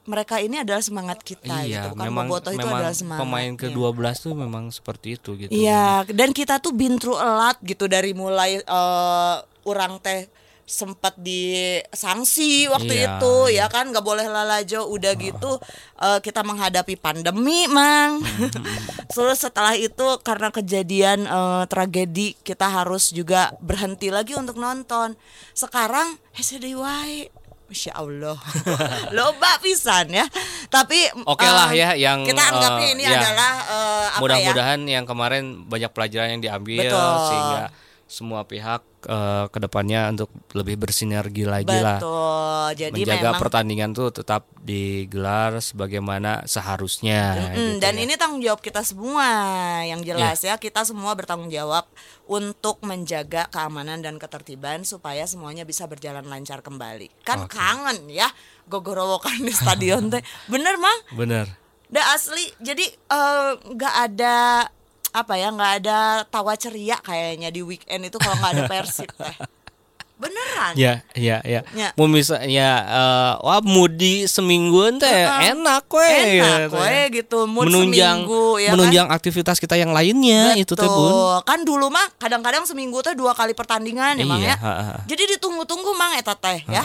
mereka 0.03 0.43
ini 0.43 0.59
adalah 0.59 0.83
semangat 0.83 1.23
kita 1.23 1.63
Iya, 1.63 1.69
gitu. 1.69 1.89
Bukan 1.95 2.07
memang 2.11 2.27
itu 2.27 2.51
memang 2.59 2.75
adalah 2.81 2.95
semangat. 2.97 3.23
pemain 3.23 3.53
Iya. 3.55 3.61
ke-12 3.71 4.15
tuh 4.19 4.35
memang 4.35 4.65
seperti 4.73 5.09
itu 5.15 5.31
gitu. 5.37 5.51
Iya, 5.53 6.09
dan 6.11 6.35
kita 6.35 6.59
tuh 6.59 6.75
a 7.15 7.29
lot 7.39 7.59
gitu 7.63 7.87
dari 7.87 8.11
mulai 8.17 8.59
eh 8.67 9.37
orang 9.69 10.01
teh 10.03 10.27
sempat 10.69 11.17
disanksi 11.17 12.69
waktu 12.69 12.93
Iya, 12.93 13.17
itu 13.17 13.35
ya 13.57 13.67
kan? 13.73 13.89
Nggak 13.89 14.05
boleh 14.05 14.29
lalajo 14.29 14.85
udah 14.93 15.17
gitu 15.17 15.57
eh, 15.97 16.21
kita 16.21 16.45
menghadapi 16.45 17.01
pandemi 17.01 17.65
mang. 17.73 18.21
Terus 19.17 19.41
setelah 19.41 19.73
itu 19.75 20.21
karena 20.21 20.53
kejadian 20.53 21.25
eh, 21.25 21.65
tragedi 21.73 22.37
kita 22.45 22.69
harus 22.69 23.11
juga 23.11 23.57
berhenti 23.65 24.13
lagi 24.13 24.37
untuk 24.37 24.61
nonton. 24.61 25.17
Sekarang 25.57 26.21
deui 26.37 26.77
wae 26.77 27.33
Masya 27.69 27.93
Allah. 28.01 28.37
Loba 29.17 29.61
pisan 29.61 30.09
ya. 30.09 30.25
Tapi 30.73 31.13
Oke 31.29 31.45
lah 31.45 31.69
eh, 31.69 31.81
ya 31.81 31.91
yang 31.97 32.25
Kita 32.25 32.43
anggapnya 32.49 32.89
eh, 32.89 32.95
ini 32.97 33.05
ya. 33.05 33.21
adalah 33.21 33.53
eh, 33.61 34.07
apa 34.09 34.17
ya? 34.17 34.21
Mudah-mudahan 34.25 34.81
yang 34.89 35.05
kemarin 35.05 35.69
banyak 35.69 35.93
pelajaran 35.93 36.29
yang 36.37 36.43
diambil 36.43 36.89
Betul. 36.89 37.17
sehingga 37.29 37.61
semua 38.09 38.49
pihak 38.49 38.81
eh, 39.05 39.45
ke 39.53 39.59
depannya 39.61 40.09
untuk 40.09 40.33
lebih 40.57 40.81
bersinergi 40.81 41.45
lagi 41.45 41.77
lah 41.77 42.01
Betul. 42.01 42.69
Jadi 42.69 42.93
menjaga 43.05 43.21
memang 43.21 43.41
pertandingan 43.41 43.91
tuh 43.93 44.09
tetap 44.09 44.49
digelar 44.65 45.61
sebagaimana 45.61 46.49
seharusnya. 46.49 47.37
Mm, 47.37 47.45
gitu 47.45 47.85
dan 47.85 47.95
ya. 47.97 48.01
ini 48.09 48.15
tanggung 48.17 48.41
jawab 48.41 48.65
kita 48.65 48.81
semua 48.81 49.29
yang 49.85 50.01
jelas 50.01 50.41
ya 50.41 50.57
kita 50.57 50.89
semua 50.89 51.13
bertanggung 51.13 51.53
jawab 51.53 51.85
untuk 52.25 52.81
menjaga 52.81 53.49
keamanan 53.53 54.01
dan 54.01 54.17
ketertiban 54.17 54.89
supaya 54.89 55.29
semuanya 55.29 55.69
bisa 55.69 55.85
berjalan 55.85 56.25
lancar 56.25 56.65
kembali 56.65 57.13
kan 57.25 57.45
kangen 57.45 58.09
ya 58.09 58.33
gogorowokan 58.73 59.45
di 59.45 59.53
stadion 59.53 60.09
teh 60.09 60.25
bener 60.53 60.81
mang 60.81 61.01
bener. 61.13 61.47
Dah 61.89 62.17
asli 62.17 62.53
jadi 62.61 62.85
eh, 62.89 63.53
nggak 63.65 63.95
ada 64.13 64.69
apa 65.11 65.35
ya 65.35 65.49
nggak 65.49 65.73
ada 65.81 65.99
tawa 66.27 66.53
ceria 66.55 66.97
kayaknya 66.99 67.49
di 67.49 67.61
weekend 67.61 68.05
itu 68.05 68.17
kalau 68.17 68.37
nggak 68.37 68.53
ada 68.55 68.65
persib 68.71 69.09
teh 69.11 69.35
beneran 70.19 70.75
Ya, 70.75 71.07
ya, 71.15 71.39
ya. 71.47 71.63
Ya. 71.71 71.95
Mau 71.95 72.11
bisa 72.11 72.43
ya 72.43 72.83
eh, 72.83 73.33
wah 73.39 73.63
mudi 73.63 74.27
semingguan 74.27 74.99
teh 74.99 75.07
Heeh. 75.07 75.55
enak 75.55 75.87
we. 75.87 76.03
enak 76.03 76.59
gitu 76.67 76.77
ya. 76.83 77.05
gitu 77.09 77.39
mood 77.47 77.71
menunjang 77.71 78.27
seminggu 78.27 78.59
ya 78.59 78.67
kan? 78.67 78.73
menunjang 78.75 79.07
aktivitas 79.09 79.57
kita 79.63 79.79
yang 79.79 79.95
lainnya 79.95 80.59
itu 80.59 80.75
teh 80.75 80.83
Bun. 80.83 81.07
Betul. 81.07 81.35
Kan 81.47 81.63
dulu 81.63 81.87
mah 81.87 82.11
kadang-kadang 82.19 82.67
seminggu 82.67 82.99
teh 82.99 83.15
dua 83.15 83.31
kali 83.31 83.55
pertandingan 83.55 84.19
emang 84.19 84.43
Iya, 84.43 84.55
ya. 84.55 84.57
ha, 84.59 84.73
ha. 84.75 84.95
Jadi 85.07 85.39
ditunggu-tunggu 85.39 85.95
mang 85.95 86.11
eta 86.19 86.35
teh 86.35 86.67
ya. 86.67 86.83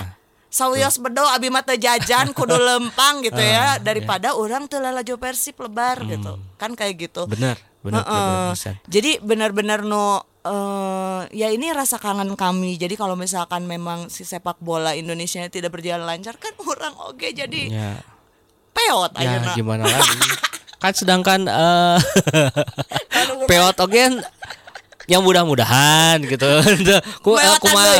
Sawios 0.54 1.02
bedo 1.02 1.26
abi 1.26 1.50
mah 1.50 1.66
teu 1.66 1.74
jajan 1.76 2.30
kudu 2.30 2.54
lempang 2.70 3.26
gitu 3.26 3.42
ya 3.42 3.82
daripada 3.82 4.38
orang 4.38 4.70
teu 4.70 4.78
lalajo 4.78 5.18
Persib 5.18 5.58
lebar 5.58 6.06
gitu. 6.06 6.38
Kan 6.56 6.78
kayak 6.78 7.10
gitu. 7.10 7.26
Heeh. 7.26 7.34
bener, 7.34 7.56
bener, 7.82 8.06
pisan. 8.54 8.78
Jadi 8.86 9.18
benar-benar 9.18 9.82
no 9.82 10.22
eh, 10.46 11.22
ya 11.34 11.50
ini 11.50 11.74
rasa 11.74 11.98
kangen 11.98 12.38
kami. 12.38 12.78
Jadi 12.78 12.94
kalau 12.94 13.18
misalkan 13.18 13.66
memang 13.66 14.08
si 14.08 14.22
sepak 14.22 14.62
bola 14.62 14.94
Indonesia 14.94 15.42
tidak 15.50 15.74
berjalan 15.74 16.06
lancar 16.06 16.38
kan 16.38 16.54
orang 16.60 16.94
oke 17.02 17.26
jadi 17.26 17.62
Ya. 17.74 17.98
peot 18.70 19.12
ya 19.16 19.42
ayeuna. 19.42 19.54
gimana 19.54 19.84
lagi 19.86 20.18
kan 20.82 20.94
sedangkan 20.94 21.42
eh 21.46 21.98
peot 23.50 23.78
oge 23.80 24.06
yang 25.08 25.22
mudah-mudahan 25.24 26.24
gitu 26.24 26.48
ku 27.26 27.36
eh, 27.36 27.44
deui. 27.44 27.60
kumaha 27.60 27.94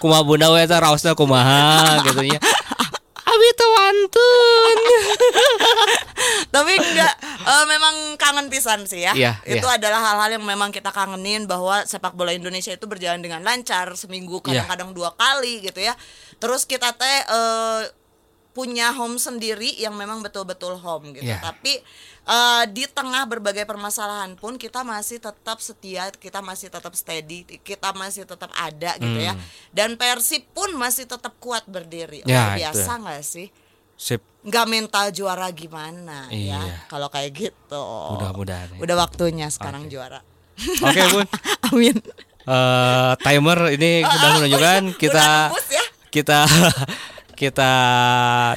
kumaha 0.00 0.22
bunda 0.24 0.48
we 0.52 0.64
teh 0.64 0.78
raosna 0.80 1.12
kumaha 1.12 2.00
gitu 2.08 2.24
nya 2.24 2.40
abi 3.26 3.48
wantun 3.60 4.76
tapi 6.54 6.72
enggak 6.80 7.14
eh, 7.20 7.64
memang 7.68 8.16
kangen 8.16 8.48
pisan 8.48 8.88
sih 8.88 9.04
ya. 9.04 9.12
Iya, 9.12 9.32
itu 9.44 9.66
iya. 9.66 9.76
adalah 9.76 10.00
hal-hal 10.12 10.40
yang 10.40 10.44
memang 10.44 10.72
kita 10.72 10.88
kangenin 10.88 11.44
bahwa 11.44 11.84
sepak 11.84 12.16
bola 12.16 12.32
Indonesia 12.32 12.72
itu 12.72 12.88
berjalan 12.88 13.20
dengan 13.20 13.44
lancar 13.44 13.92
seminggu 13.94 14.40
Iya. 14.40 14.64
kadang-kadang 14.64 14.90
dua 14.96 15.12
kali 15.14 15.62
gitu 15.62 15.84
ya. 15.84 15.92
Terus 16.40 16.64
kita 16.64 16.96
teh 16.96 17.18
eh, 17.28 17.82
punya 18.56 18.96
home 18.96 19.20
sendiri 19.20 19.76
yang 19.76 19.92
memang 19.94 20.24
betul-betul 20.24 20.80
home 20.80 21.12
gitu. 21.12 21.28
Iya. 21.28 21.44
Tapi 21.44 21.76
eh, 22.26 22.64
di 22.68 22.84
tengah 22.84 23.22
berbagai 23.24 23.62
permasalahan 23.62 24.34
pun 24.34 24.54
kita 24.54 24.82
masih 24.82 25.16
tetap 25.16 25.58
setia, 25.58 26.10
kita 26.10 26.38
masih 26.38 26.68
tetap 26.68 26.92
steady, 26.92 27.46
kita 27.56 27.90
masih 27.92 28.22
tetap 28.22 28.50
ada 28.52 28.94
gitu 28.96 29.16
ya. 29.16 29.32
Hmm. 29.32 29.42
Dan 29.70 29.94
Persib 29.94 30.42
pun 30.50 30.74
masih 30.74 31.06
tetap 31.06 31.38
kuat 31.38 31.62
berdiri. 31.64 32.20
Ya, 32.22 32.50
Luar 32.50 32.58
biasa 32.58 32.92
itu. 32.92 33.02
nggak 33.02 33.22
sih? 33.22 33.48
Sip. 33.96 34.20
nggak 34.46 34.66
mental 34.68 35.10
juara 35.10 35.50
gimana 35.50 36.28
Iya. 36.30 36.60
ya 36.60 36.76
kalau 36.86 37.08
kayak 37.08 37.32
gitu. 37.32 37.82
Mudah-mudahan 38.12 38.76
ya. 38.76 38.78
Udah 38.78 38.96
waktunya 38.96 39.48
sekarang 39.48 39.88
juara. 39.88 40.22
Oke, 40.78 41.02
Bun. 41.10 41.26
Amin. 41.72 41.96
Eh, 42.46 43.12
timer 43.18 43.58
ini 43.74 44.04
sudah 44.04 44.30
menunjukkan 44.38 44.82
kita 45.02 45.50
ya. 45.66 45.84
kita 46.14 46.38
kita 47.36 47.72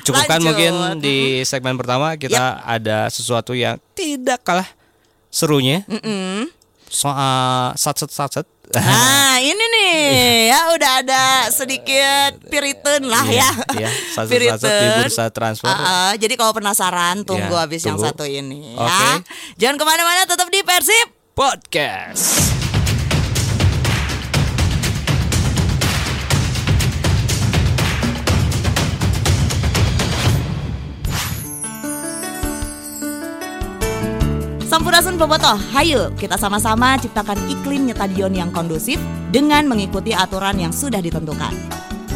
cukupkan 0.01 0.39
Lanjut. 0.39 0.47
mungkin 0.47 0.73
di 0.97 1.17
segmen 1.43 1.75
pertama 1.75 2.15
kita 2.15 2.63
ada 2.63 3.11
sesuatu 3.11 3.51
yang 3.51 3.75
tidak 3.91 4.39
kalah 4.41 4.65
serunya 5.27 5.83
soal 6.87 7.75
satset 7.75 8.09
satset 8.09 8.47
Nah 8.69 9.41
ini 9.49 9.65
nih 9.65 9.97
ya 10.53 10.69
udah 10.77 11.01
ada 11.01 11.23
sedikit 11.49 12.37
piriton 12.47 13.09
lah 13.09 13.25
Iya, 13.25 13.49
ya. 13.73 13.89
iya, 13.89 13.89
di 14.61 14.87
bursa 15.01 15.25
transfer. 15.33 15.65
Ah, 15.65 15.73
ah, 15.73 16.11
jadi 16.13 16.37
kalau 16.37 16.53
penasaran 16.53 17.25
tunggu 17.25 17.49
Iya, 17.49 17.65
habis 17.65 17.81
yang 17.81 17.97
tunggu. 17.97 18.13
satu 18.13 18.29
ini 18.29 18.77
Oke. 18.77 18.85
ya. 18.85 19.17
Jangan 19.57 19.75
ke 19.81 19.85
mana-mana 19.89 20.21
tetap 20.29 20.53
di 20.53 20.61
Persib. 20.61 21.07
podcast 21.33 22.58
Sampurasun 34.69 35.17
Bobotoh, 35.17 35.57
hayo 35.73 36.13
kita 36.13 36.37
sama-sama 36.37 36.93
ciptakan 37.01 37.41
iklim 37.49 37.89
nyetadion 37.89 38.29
yang 38.29 38.53
kondusif 38.53 39.01
dengan 39.33 39.65
mengikuti 39.65 40.13
aturan 40.13 40.61
yang 40.61 40.69
sudah 40.69 41.01
ditentukan. 41.01 41.49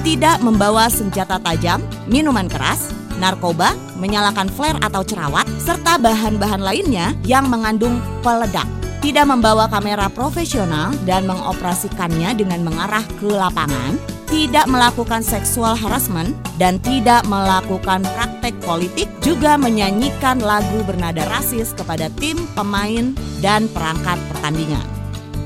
Tidak 0.06 0.38
membawa 0.46 0.86
senjata 0.86 1.42
tajam, 1.42 1.82
minuman 2.06 2.46
keras, 2.46 2.94
narkoba, 3.18 3.74
menyalakan 3.98 4.54
flare 4.54 4.78
atau 4.86 5.02
cerawat, 5.02 5.50
serta 5.58 5.98
bahan-bahan 5.98 6.62
lainnya 6.62 7.18
yang 7.26 7.50
mengandung 7.50 7.98
peledak. 8.22 8.70
Tidak 9.02 9.26
membawa 9.26 9.66
kamera 9.66 10.06
profesional 10.14 10.94
dan 11.10 11.26
mengoperasikannya 11.26 12.38
dengan 12.38 12.70
mengarah 12.70 13.02
ke 13.18 13.34
lapangan, 13.34 13.98
tidak 14.34 14.66
melakukan 14.66 15.22
seksual 15.22 15.78
harassment 15.78 16.34
dan 16.58 16.82
tidak 16.82 17.22
melakukan 17.30 18.02
praktek 18.02 18.58
politik 18.66 19.06
juga 19.22 19.62
menyanyikan 19.62 20.42
lagu 20.42 20.82
bernada 20.90 21.22
rasis 21.30 21.70
kepada 21.78 22.10
tim, 22.18 22.42
pemain, 22.58 23.14
dan 23.46 23.70
perangkat 23.70 24.18
pertandingan. 24.34 24.82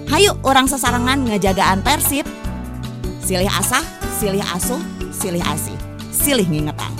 Hayu 0.07 0.39
orang 0.47 0.71
sesarengan 0.71 1.27
ngejagaan 1.27 1.83
Persib. 1.83 2.23
Silih 3.19 3.51
asah, 3.51 3.83
silih 4.23 4.45
asuh, 4.55 4.79
silih 5.11 5.43
asih, 5.43 5.75
silih 6.15 6.47
ngingetan. 6.47 6.95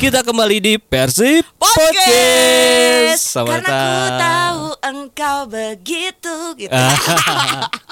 kita 0.00 0.24
kembali 0.24 0.64
di 0.64 0.74
Persib 0.80 1.44
Podcast. 1.60 3.20
Selamat 3.20 3.64
Karena 3.64 3.80
ku 3.84 4.08
tahu 4.16 4.64
engkau 4.80 5.38
begitu 5.44 6.36
gitu. 6.56 6.72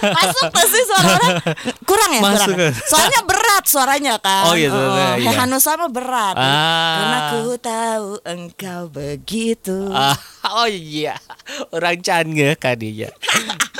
Masuk 0.00 0.46
sih 0.70 0.82
suara 0.86 1.08
orang? 1.18 1.36
Kurang 1.82 2.10
ya 2.14 2.20
Masuk 2.22 2.54
kurang. 2.54 2.58
kan? 2.58 2.72
Soalnya 2.86 3.20
berat 3.26 3.64
suaranya 3.66 4.14
kan? 4.22 4.44
Oh, 4.48 4.54
iya. 4.54 4.70
Hehanu 5.18 5.58
sama 5.58 5.90
berat. 5.90 6.38
Ah. 6.38 6.94
Karena 6.96 7.18
ku 7.34 7.42
tahu 7.58 8.08
engkau 8.22 8.82
begitu. 8.88 9.90
Ah, 9.90 10.14
oh 10.54 10.70
iya. 10.70 11.18
Orang 11.70 11.98
canggih 12.00 12.54
kadinya 12.56 13.10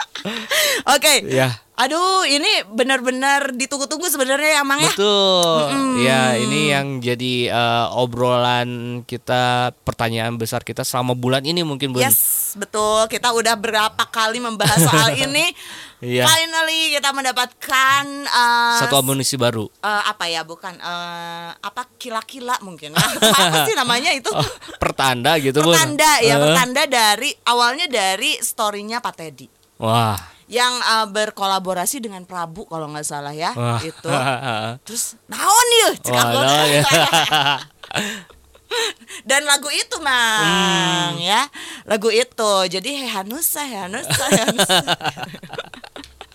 Oke. 0.95 1.25
Ya 1.29 1.64
Aduh 1.75 2.23
ini 2.23 2.63
benar-benar 2.71 3.51
ditunggu-tunggu 3.51 4.07
sebenarnya 4.07 4.59
ya 4.59 4.63
Mang 4.63 4.79
ya 4.79 4.95
betul 4.95 5.67
ya 6.07 6.23
ini 6.39 6.71
yang 6.71 7.03
jadi 7.03 7.51
eh, 7.51 7.87
obrolan 7.99 9.03
kita 9.03 9.75
pertanyaan 9.83 10.39
besar 10.39 10.63
kita 10.63 10.87
selama 10.87 11.19
bulan 11.19 11.43
ini 11.43 11.67
mungkin 11.67 11.91
Bun 11.91 11.99
Yes, 11.99 12.55
betul. 12.55 13.11
Kita 13.11 13.35
udah 13.35 13.59
berapa 13.59 14.05
kali 14.07 14.39
membahas 14.39 14.87
soal 14.87 15.19
ini. 15.27 15.51
Iya. 15.99 16.29
Finally 16.29 16.95
kita 16.95 17.11
mendapatkan 17.11 18.05
uh, 18.29 18.79
satu 18.79 19.01
amunisi 19.01 19.35
baru 19.35 19.67
uh, 19.81 20.03
apa 20.07 20.31
ya? 20.31 20.45
Bukan 20.45 20.77
uh, 20.79 21.59
apa 21.59 21.91
kila-kila 21.97 22.55
mungkin. 22.63 22.95
apa 22.99 23.67
sih 23.67 23.75
namanya 23.75 24.15
itu? 24.15 24.31
oh, 24.31 24.47
pertanda 24.79 25.35
gitu 25.43 25.59
Bun 25.59 25.75
pertanda 25.75 26.23
ya, 26.23 26.37
Eh, 26.37 26.39
pertanda 26.39 26.83
dari 26.87 27.35
awalnya 27.49 27.91
dari 27.91 28.37
storynya 28.39 29.03
Pak 29.03 29.15
Teddy 29.17 29.47
wah 29.81 30.19
yang 30.51 30.73
uh, 30.85 31.07
berkolaborasi 31.09 32.05
dengan 32.05 32.29
Prabu 32.29 32.69
kalau 32.69 32.89
nggak 32.93 33.07
salah 33.07 33.33
ya 33.33 33.53
wah 33.57 33.81
itu. 33.81 34.11
Terus 34.87 35.17
naon 35.29 35.69
yuk? 35.85 35.93
Cek 36.05 36.13
Wah, 36.13 36.25
aku. 36.29 36.39
nah, 36.45 36.65
ya. 36.69 36.83
dan 39.29 39.47
lagu 39.47 39.71
itu 39.71 39.97
mang 40.03 41.15
ya 41.23 41.47
lagu 41.87 42.11
itu 42.11 42.53
jadi 42.67 42.91
Hehanusa 43.07 43.63
Hehanusa 43.63 44.25
Hehanusa 44.35 44.83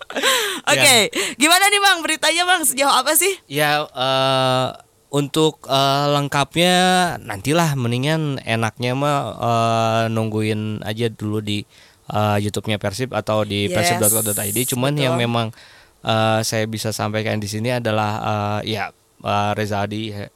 Oke, 0.74 1.14
gimana 1.38 1.70
nih 1.70 1.78
bang 1.78 2.00
beritanya 2.02 2.42
bang 2.42 2.66
sejauh 2.66 2.90
apa 2.90 3.14
sih? 3.14 3.30
Ya 3.46 3.86
eh, 3.86 4.68
untuk 5.14 5.62
eh, 5.70 6.06
lengkapnya 6.10 6.76
nantilah 7.22 7.78
mendingan 7.78 8.42
enaknya 8.42 8.98
mah 8.98 9.18
eh, 9.38 10.04
nungguin 10.10 10.82
aja 10.82 11.14
dulu 11.14 11.46
di 11.46 11.62
eh, 12.10 12.38
YouTube-nya 12.42 12.78
Persib 12.78 13.14
atau 13.14 13.42
di 13.42 13.66
Yes, 13.66 13.76
persib.co.id. 13.96 14.58
Cuman 14.70 14.94
betul. 14.94 15.06
yang 15.06 15.16
memang 15.16 15.54
eh, 16.02 16.40
saya 16.42 16.66
bisa 16.66 16.90
sampaikan 16.90 17.38
di 17.38 17.48
sini 17.48 17.70
adalah 17.72 18.12
eh, 18.62 18.76
ya 18.76 18.90
eh, 19.22 19.52
Reza 19.54 19.86
Adi 19.86 20.12
eh, 20.12 20.30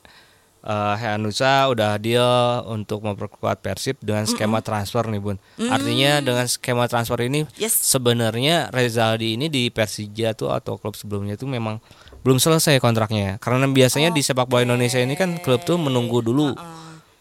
Heanusa 0.95 1.67
udah 1.67 1.99
deal 1.99 2.23
untuk 2.71 3.03
memperkuat 3.03 3.59
Persib 3.59 3.99
dengan 3.99 4.23
skema 4.23 4.63
transfer 4.63 5.03
nih 5.03 5.19
Bun. 5.19 5.35
Artinya 5.59 6.23
dengan 6.23 6.47
skema 6.47 6.87
transfer 6.87 7.19
ini 7.19 7.43
Yes. 7.59 7.75
sebenarnya 7.75 8.71
Rezaldi 8.71 9.35
ini 9.35 9.51
di 9.51 9.67
Persija 9.67 10.31
tuh 10.31 10.55
atau 10.55 10.79
klub 10.79 10.95
sebelumnya 10.95 11.35
tuh 11.35 11.51
memang 11.51 11.83
belum 12.23 12.39
selesai 12.39 12.79
kontraknya 12.79 13.35
karena 13.43 13.67
biasanya 13.67 14.07
di 14.07 14.23
sepak 14.23 14.47
bola 14.47 14.63
Indonesia 14.63 14.95
ini 14.95 15.19
kan 15.19 15.35
klub 15.43 15.67
tuh 15.67 15.75
menunggu 15.75 16.23
dulu 16.23 16.55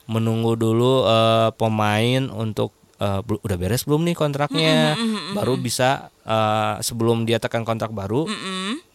menunggu 0.06 0.54
dulu 0.54 1.02
eh, 1.02 1.50
pemain 1.58 2.22
untuk 2.30 2.70
eh, 3.02 3.20
bel- 3.20 3.40
udah 3.40 3.56
beres 3.56 3.82
belum 3.82 4.02
nih 4.04 4.14
kontraknya? 4.14 4.94
Baru 5.32 5.58
bisa 5.58 5.90
eh, 6.22 6.74
sebelum 6.80 7.24
dia 7.24 7.36
tekan 7.36 7.62
kontrak 7.62 7.90
baru 7.90 8.30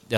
eh, 0.08 0.17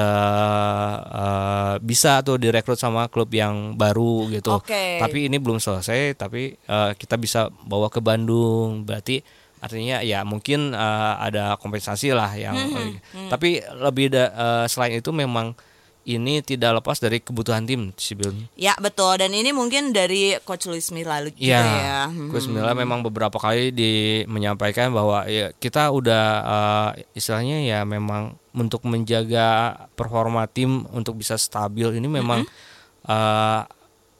eh, 1.11 1.73
bisa 1.81 2.21
tuh 2.21 2.37
direkrut 2.37 2.77
sama 2.77 3.07
klub 3.07 3.29
yang 3.31 3.73
baru 3.75 4.29
gitu. 4.29 4.53
Oke. 4.55 4.99
tapi 4.99 5.25
ini 5.25 5.37
belum 5.37 5.57
selesai 5.57 6.13
tapi 6.13 6.53
eh, 6.53 6.91
kita 6.93 7.15
bisa 7.15 7.39
bawa 7.63 7.87
ke 7.87 7.99
Bandung. 7.99 8.83
Berarti 8.83 9.21
artinya 9.59 9.99
ya 10.01 10.23
mungkin 10.23 10.71
eh, 10.71 11.13
ada 11.19 11.55
kompensasi 11.55 12.11
lah 12.11 12.31
yang 12.33 12.55
tapi 13.27 13.49
lebih 13.59 14.07
da- 14.07 14.31
eh, 14.31 14.65
selain 14.65 14.95
itu 14.95 15.09
memang 15.11 15.51
ini 16.09 16.41
tidak 16.41 16.81
lepas 16.81 16.97
dari 16.97 17.21
kebutuhan 17.21 17.69
tim 17.69 17.93
sebelumnya 17.93 18.49
Ya 18.57 18.73
betul 18.81 19.21
dan 19.21 19.29
ini 19.29 19.53
mungkin 19.53 19.93
dari 19.93 20.33
Coach 20.41 20.65
Luis 20.65 20.89
Milla 20.89 21.21
juga 21.21 21.37
ya. 21.37 21.61
Iya, 21.61 21.99
Gus 22.33 22.49
Milla 22.49 22.73
memang 22.73 23.05
beberapa 23.05 23.37
kali 23.37 23.69
di 23.69 24.23
menyampaikan 24.25 24.89
bahwa 24.89 25.29
ya 25.29 25.53
kita 25.53 25.93
udah 25.93 26.25
eh, 26.41 26.89
istilahnya 27.13 27.61
ya 27.61 27.79
memang 27.85 28.33
untuk 28.57 28.83
menjaga 28.89 29.77
performa 29.93 30.49
tim 30.49 30.89
untuk 30.89 31.21
bisa 31.21 31.37
stabil 31.37 32.01
ini 32.01 32.09
memang 32.09 32.47
eh, 33.05 33.61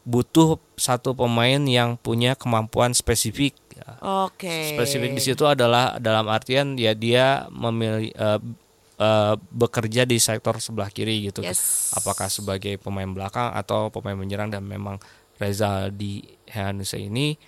butuh 0.06 0.58
satu 0.78 1.14
pemain 1.14 1.62
yang 1.66 1.98
punya 2.00 2.34
kemampuan 2.34 2.94
spesifik. 2.98 3.54
Oke. 4.00 4.76
Spesifik 4.76 5.18
di 5.18 5.22
situ 5.24 5.44
adalah 5.48 5.98
dalam 5.98 6.28
artian 6.30 6.78
ya 6.78 6.94
dia 6.94 7.50
memilih 7.50 8.14
eh, 8.14 8.40
eh, 9.00 9.34
bekerja 9.50 10.04
di 10.04 10.20
sektor 10.20 10.60
sebelah 10.60 10.92
kiri 10.92 11.26
gitu. 11.26 11.40
Yes. 11.40 11.90
Apakah 11.96 12.28
sebagai 12.28 12.76
pemain 12.78 13.08
belakang 13.08 13.50
atau 13.50 13.88
pemain 13.90 14.14
menyerang 14.14 14.52
dan 14.52 14.62
memang 14.62 15.00
Reza 15.36 15.88
di 15.88 16.20
Hehanusa 16.46 16.96
ini 16.96 17.40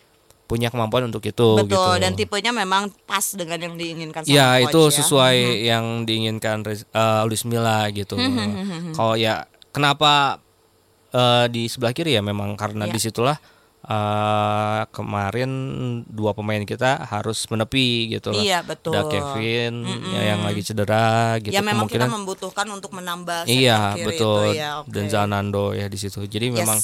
punya 0.47 0.67
kemampuan 0.67 1.07
untuk 1.07 1.23
itu 1.23 1.47
Betul 1.55 1.67
gitu. 1.67 1.79
dan 1.99 2.11
tipenya 2.11 2.51
memang 2.51 2.91
pas 3.03 3.23
dengan 3.31 3.55
yang 3.55 3.75
diinginkan 3.75 4.27
sama 4.27 4.31
Ya 4.31 4.59
coach 4.59 4.67
itu 4.67 4.81
ya. 4.83 4.95
sesuai 4.99 5.35
yang 5.63 5.85
diinginkan 6.03 6.57
eh, 6.67 7.21
Luis 7.23 7.43
Milla 7.43 7.87
gitu. 7.91 8.19
Kalau 8.91 9.15
ya 9.15 9.47
kenapa 9.71 10.43
eh, 11.11 11.45
di 11.47 11.67
sebelah 11.67 11.91
kiri 11.91 12.15
ya 12.15 12.23
memang 12.23 12.55
karena 12.55 12.83
Ya. 12.83 12.91
di 12.91 12.99
situlah 12.99 13.39
eh, 13.91 14.81
kemarin 14.95 15.51
dua 16.07 16.31
pemain 16.31 16.63
kita 16.63 17.03
harus 17.03 17.43
menepi 17.51 18.15
gitu 18.15 18.31
loh. 18.31 18.39
Iya, 18.39 18.63
betul. 18.63 18.95
Ada 18.95 19.03
Kevin 19.11 19.83
ya, 20.15 20.21
yang 20.31 20.41
lagi 20.47 20.61
cedera 20.63 21.35
gitu. 21.43 21.51
Ya 21.51 21.59
memang 21.59 21.91
kita 21.91 22.07
kemungkinan 22.07 22.11
membutuhkan 22.23 22.67
untuk 22.71 22.91
menambah 22.95 23.51
iya 23.51 23.91
kiri 23.99 24.07
betul 24.07 24.43
itu 24.55 24.59
ya. 24.63 24.69
oke. 24.79 24.89
dan 24.89 25.05
Zanando 25.11 25.65
ya 25.75 25.91
di 25.91 25.97
situ. 25.99 26.23
Jadi 26.23 26.47
Yes. 26.51 26.57
memang 26.63 26.79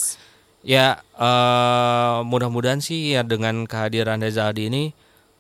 ya 0.68 1.00
eh, 1.00 2.18
mudah-mudahan 2.28 2.84
sih 2.84 3.16
ya 3.16 3.24
dengan 3.24 3.64
kehadiran 3.64 4.20
Reza 4.20 4.52
Adi 4.52 4.68
ini 4.68 4.84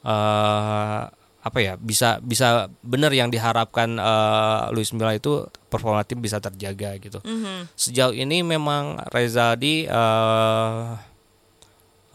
eh, 0.07 1.01
apa 1.37 1.63
ya 1.63 1.79
bisa 1.79 2.19
bisa 2.19 2.67
benar 2.83 3.15
yang 3.15 3.31
diharapkan 3.31 3.95
uh, 3.95 4.67
Luis 4.75 4.91
Milla 4.91 5.15
itu 5.15 5.47
performa 5.71 6.03
tim 6.03 6.19
bisa 6.19 6.43
terjaga 6.43 6.99
gitu. 6.99 7.23
Mhm. 7.23 7.71
Sejauh 7.71 8.11
ini 8.11 8.43
memang 8.43 8.99
Rezaldi 9.15 9.87
uh, 9.87 10.99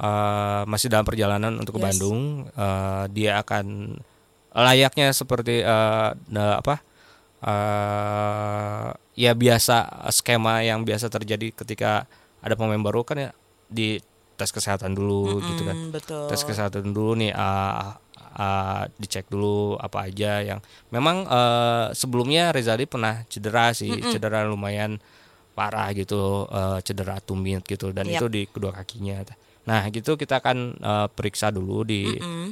uh, 0.02 0.66
masih 0.66 0.90
dalam 0.90 1.06
perjalanan 1.06 1.54
untuk 1.56 1.78
ke 1.78 1.80
Yes. 1.80 1.86
Bandung. 1.94 2.20
Uh, 2.52 3.06
dia 3.08 3.38
akan 3.38 3.96
layaknya 4.52 5.14
seperti 5.14 5.62
uh, 5.62 6.12
apa? 6.58 6.82
uh, 7.42 8.88
ya 9.12 9.32
biasa 9.34 10.08
skema 10.10 10.62
yang 10.62 10.82
biasa 10.82 11.10
terjadi 11.10 11.52
ketika 11.52 12.06
ada 12.40 12.54
pemain 12.54 12.80
baru 12.80 13.02
kan 13.02 13.18
ya 13.18 13.30
di 13.68 14.00
tes 14.34 14.50
kesehatan 14.50 14.96
dulu 14.96 15.38
gitu 15.40 15.62
kan 15.62 15.76
Hmm, 15.76 15.92
betul. 15.92 16.26
tes 16.26 16.42
kesehatan 16.42 16.90
dulu 16.90 17.18
nih 17.18 17.30
uh, 17.30 17.94
uh, 18.34 18.82
dicek 18.96 19.28
dulu 19.28 19.76
apa 19.76 20.08
aja 20.08 20.40
yang 20.42 20.60
memang 20.88 21.28
uh, 21.28 21.92
sebelumnya 21.92 22.50
Rezaldi 22.50 22.88
pernah 22.88 23.22
cedera 23.28 23.70
sih 23.76 23.92
cedera 24.10 24.42
lumayan 24.48 24.98
parah 25.52 25.92
gitu 25.92 26.48
uh, 26.48 26.80
cedera 26.80 27.20
tumit 27.20 27.60
gitu 27.64 27.92
dan 27.92 28.08
Yap. 28.08 28.24
itu 28.24 28.26
di 28.30 28.42
kedua 28.48 28.72
kakinya 28.72 29.20
nah 29.62 29.86
gitu 29.88 30.14
kita 30.14 30.42
akan 30.42 30.74
uh, 30.78 31.06
periksa 31.06 31.48
dulu 31.48 31.82
di 31.82 32.02
Mm. 32.18 32.48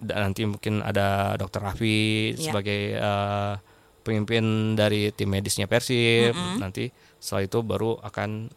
dan 0.00 0.30
nanti 0.30 0.42
mungkin 0.42 0.80
ada 0.80 1.34
dokter 1.34 1.60
Raffi 1.60 2.32
Ya. 2.34 2.50
sebagai 2.50 2.80
eh, 2.94 3.54
pemimpin 4.00 4.74
dari 4.74 5.12
tim 5.12 5.28
medisnya 5.28 5.68
Persib 5.68 6.32
nanti 6.56 6.88
setelah 7.18 7.44
itu 7.44 7.58
baru 7.60 8.00
akan 8.00 8.48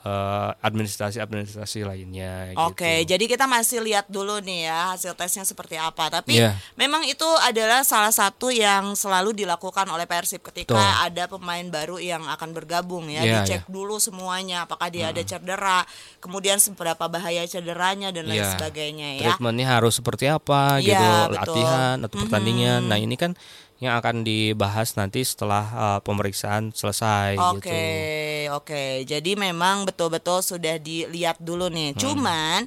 eh, 0.00 0.50
administrasi-administrasi 0.64 1.84
lainnya 1.84 2.56
Oke, 2.64 3.04
gitu. 3.04 3.12
jadi 3.12 3.24
kita 3.28 3.44
masih 3.44 3.84
lihat 3.84 4.08
dulu 4.08 4.40
nih 4.40 4.64
ya 4.64 4.96
hasil 4.96 5.12
tesnya 5.12 5.44
seperti 5.44 5.76
apa. 5.76 6.08
Tapi 6.08 6.40
Iya. 6.40 6.56
memang 6.74 7.04
itu 7.04 7.26
adalah 7.44 7.84
salah 7.84 8.08
satu 8.08 8.48
yang 8.48 8.96
selalu 8.96 9.36
dilakukan 9.36 9.84
oleh 9.86 10.08
Persib 10.08 10.40
ketika 10.40 10.72
Betul. 10.72 11.04
ada 11.04 11.24
pemain 11.28 11.66
baru 11.68 12.00
yang 12.00 12.24
akan 12.26 12.50
bergabung 12.50 13.12
ya. 13.12 13.20
Iya, 13.22 13.44
Dicek 13.44 13.68
dulu 13.68 14.00
semuanya 14.00 14.64
apakah 14.64 14.88
dia 14.88 15.12
ada 15.12 15.20
cedera, 15.20 15.84
kemudian 16.18 16.56
seberapa 16.56 17.04
bahaya 17.04 17.44
cederanya 17.44 18.08
dan 18.08 18.24
lain 18.24 18.40
Iya. 18.40 18.56
sebagainya 18.56 19.08
ya. 19.20 19.36
Treatmentnya 19.36 19.66
harus 19.68 20.00
seperti 20.00 20.26
apa 20.26 20.80
Iya, 20.80 20.86
gitu 20.86 21.06
betul. 21.06 21.36
latihan 21.36 21.96
atau 22.00 22.16
pertandingan. 22.24 22.80
Nah 22.88 22.96
ini 22.96 23.20
kan 23.20 23.36
yang 23.80 23.96
akan 23.96 24.20
dibahas 24.22 24.92
nanti 25.00 25.24
setelah 25.24 25.64
eh, 25.72 26.00
pemeriksaan 26.04 26.68
selesai 26.76 27.40
Oke, 27.56 27.64
gitu. 27.64 28.52
oke. 28.60 28.84
Jadi 29.08 29.40
memang 29.40 29.88
betul-betul 29.88 30.44
sudah 30.44 30.76
dilihat 30.76 31.40
dulu 31.40 31.72
nih. 31.72 31.96
Hmm. 31.96 32.00
Cuman 32.00 32.58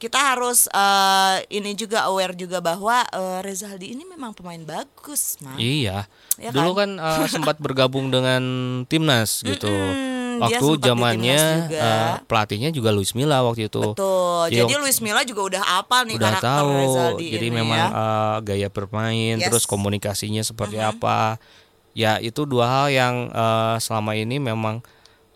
kita 0.00 0.32
harus 0.32 0.72
eh, 0.72 1.44
ini 1.52 1.76
juga 1.76 2.08
aware 2.08 2.32
juga 2.32 2.64
bahwa 2.64 3.04
eh, 3.04 3.38
Rezaldi 3.44 3.92
ini 3.92 4.08
memang 4.08 4.32
pemain 4.32 4.64
bagus, 4.64 5.36
Mang. 5.44 5.60
Iya. 5.60 6.08
Ya 6.40 6.50
Dulu 6.50 6.72
kan 6.72 6.90
eh, 6.96 7.28
sempat 7.28 7.60
bergabung 7.60 8.08
dengan 8.08 8.42
timnas 8.90 9.44
gitu. 9.44 9.68
Mm-mm, 10.34 10.44
waktu 10.44 10.66
zamannya 10.78 11.40
eh, 11.68 12.12
pelatihnya 12.24 12.70
juga 12.70 12.88
Luis 12.88 13.12
Milla 13.12 13.40
waktu 13.40 13.66
itu. 13.66 13.82
Betul. 13.92 14.48
Jadi 14.48 14.56
Jadi 14.58 14.72
waktu- 14.72 14.82
Luis 14.82 14.98
Milla 14.98 15.22
juga 15.22 15.42
udah 15.48 15.62
apal 15.76 16.00
nih 16.04 16.16
udah 16.16 16.30
karakter 16.32 16.48
tahu. 16.48 16.70
Rezaldi 16.72 17.26
Jadi 17.30 17.46
ini 17.46 17.56
memang 17.56 17.78
ya. 17.78 17.88
eh, 17.88 18.36
gaya 18.44 18.68
bermain, 18.68 19.34
Yes. 19.36 19.46
terus 19.46 19.64
komunikasinya 19.64 20.40
seperti 20.40 20.76
apa. 20.76 21.36
Ya 21.92 22.16
itu 22.18 22.44
dua 22.44 22.64
hal 22.64 22.86
yang 22.88 23.14
eh, 23.28 23.76
selama 23.78 24.14
ini 24.14 24.36
memang 24.36 24.80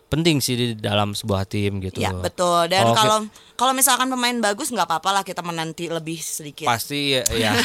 penting 0.07 0.39
sih 0.39 0.55
di 0.55 0.67
dalam 0.73 1.11
sebuah 1.11 1.43
tim 1.43 1.77
gitu. 1.79 1.99
Ya 1.99 2.09
betul. 2.11 2.65
Dan 2.67 2.87
kalau 2.89 3.27
kalau 3.53 3.73
misalkan 3.73 4.07
pemain 4.07 4.39
bagus 4.39 4.69
nggak 4.69 4.85
apa-apa 4.85 5.09
lah 5.11 5.23
kita 5.23 5.41
menanti 5.41 5.87
lebih 5.87 6.15
sedikit. 6.17 6.63
Pasti 6.63 7.11
ya. 7.13 7.23
ya. 7.29 7.51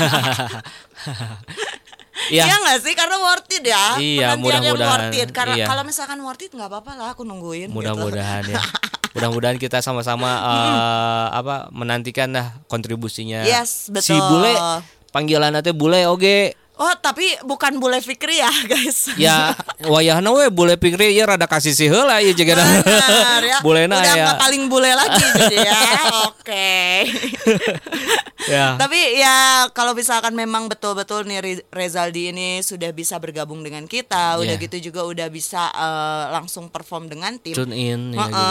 Iya. 2.29 2.45
Iya 2.45 2.55
nggak 2.57 2.79
sih 2.79 2.93
karena 2.93 3.17
worth 3.19 3.51
it 3.51 3.65
ya. 3.65 3.85
Iya, 3.97 4.29
mudah-mudahan. 4.37 5.11
worth 5.11 5.17
it. 5.17 5.29
Karena 5.31 5.55
Iya. 5.57 5.67
kalau 5.67 5.83
misalkan 5.83 6.19
worth 6.21 6.41
it 6.41 6.53
nggak 6.53 6.69
apa-apa 6.69 6.93
lah 6.95 7.09
aku 7.11 7.25
nungguin. 7.25 7.67
gitu. 7.67 7.75
Mudah-mudahan 7.75 8.45
ya. 8.47 8.63
Mudah-mudahan 9.15 9.57
kita 9.57 9.81
sama-sama 9.81 10.31
eh, 10.41 11.27
apa 11.35 11.69
menantikan 11.69 12.31
lah 12.31 12.63
kontribusinya. 12.65 13.45
Yes, 13.45 13.91
Si 13.99 14.13
betul. 14.13 14.23
bule 14.23 14.55
panggilan 15.11 15.53
nanti 15.53 15.73
bule 15.73 16.07
oge. 16.07 16.55
Oh 16.73 16.89
tapi 16.99 17.29
bukan 17.45 17.77
bule 17.77 18.01
Fikri 18.01 18.41
ya 18.41 18.49
guys. 18.71 19.13
Ya 19.21 19.53
wayahna 19.85 20.33
we 20.33 20.49
bule 20.49 20.81
pikir 20.81 20.99
ya 21.13 21.29
rada 21.29 21.45
kasih 21.45 21.77
sih 21.77 21.93
heula 21.93 22.25
ieu 22.25 22.33
jeung 22.33 22.49
Benar 22.49 23.43
ya. 23.45 23.59
Bulena 23.61 24.01
Udah 24.01 24.17
ya. 24.17 24.29
paling 24.41 24.73
bule 24.73 24.89
lagi 24.89 25.21
jadi 25.37 25.57
ya. 25.69 25.81
Oke. 26.33 26.71
Ya. 28.43 28.75
Tapi 28.75 29.23
ya 29.23 29.71
kalau 29.71 29.95
misalkan 29.95 30.35
memang 30.35 30.67
betul-betul 30.67 31.23
nih 31.31 31.63
Rezaldi 31.71 32.35
ini 32.35 32.59
sudah 32.59 32.91
bisa 32.91 33.15
bergabung 33.23 33.63
dengan 33.63 33.87
kita, 33.87 34.35
udah 34.35 34.59
Iya. 34.59 34.65
gitu 34.67 34.91
juga 34.91 35.07
udah 35.07 35.31
bisa 35.31 35.71
eh, 35.71 36.25
langsung 36.35 36.67
perform 36.67 37.07
dengan 37.07 37.39
tim. 37.39 37.55
Tune 37.55 37.71
in 37.71 38.11
ya 38.11 38.27
gitu. 38.27 38.43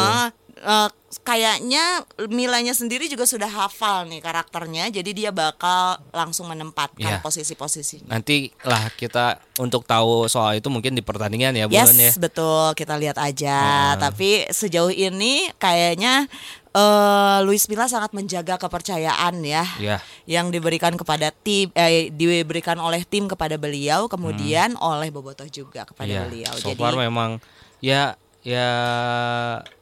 Eh, 0.62 0.90
kayaknya 1.26 2.06
Milanya 2.30 2.72
sendiri 2.72 3.10
juga 3.10 3.26
sudah 3.26 3.50
hafal 3.50 4.06
nih 4.06 4.22
karakternya, 4.22 4.94
jadi 4.94 5.10
dia 5.12 5.32
bakal 5.34 5.98
langsung 6.14 6.46
menempatkan 6.48 7.18
Iya. 7.18 7.20
posisi-posisi. 7.20 8.06
Nanti 8.06 8.54
lah 8.62 8.94
kita 8.94 9.42
untuk 9.58 9.84
tahu 9.84 10.30
soal 10.30 10.62
itu 10.62 10.70
mungkin 10.70 10.94
di 10.94 11.02
pertandingan 11.02 11.58
ya 11.58 11.66
bukan 11.66 11.98
ya. 11.98 12.14
Yes, 12.14 12.22
betul. 12.22 12.78
Kita 12.78 12.94
lihat 12.96 13.18
aja. 13.18 13.58
Tapi 13.98 14.46
sejauh 14.54 14.94
ini 14.94 15.50
kayaknya 15.58 16.30
eh 16.72 17.38
Luis 17.44 17.68
Milla 17.68 17.90
sangat 17.90 18.14
menjaga 18.14 18.56
kepercayaan 18.56 19.42
ya. 19.44 19.66
Ya. 19.82 19.98
Yang 20.24 20.62
diberikan 20.62 20.94
kepada 20.96 21.34
tim 21.34 21.74
eh 21.74 22.08
diberikan 22.08 22.78
oleh 22.78 23.02
tim 23.04 23.26
kepada 23.28 23.58
beliau, 23.58 24.06
kemudian 24.08 24.78
oleh 24.80 25.10
Bobotoh 25.10 25.50
juga 25.50 25.84
kepada 25.90 26.08
Iya. 26.08 26.22
beliau. 26.30 26.54
So 26.56 26.72
Jadi 26.72 26.80
far 26.80 26.96
memang 26.96 27.42
ya 27.82 28.16
ya 28.42 28.68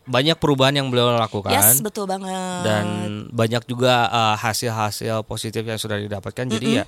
banyak 0.03 0.35
perubahan 0.35 0.75
yang 0.75 0.87
beliau 0.87 1.13
lakukan. 1.13 1.51
Yes, 1.51 1.79
betul 1.79 2.05
banget. 2.05 2.61
dan 2.61 2.85
banyak 3.29 3.63
juga 3.63 4.07
uh, 4.07 4.35
hasil-hasil 4.35 5.23
positif 5.23 5.61
yang 5.61 5.77
sudah 5.77 5.95
didapatkan 5.95 6.45
jadi 6.49 6.67
ya 6.73 6.85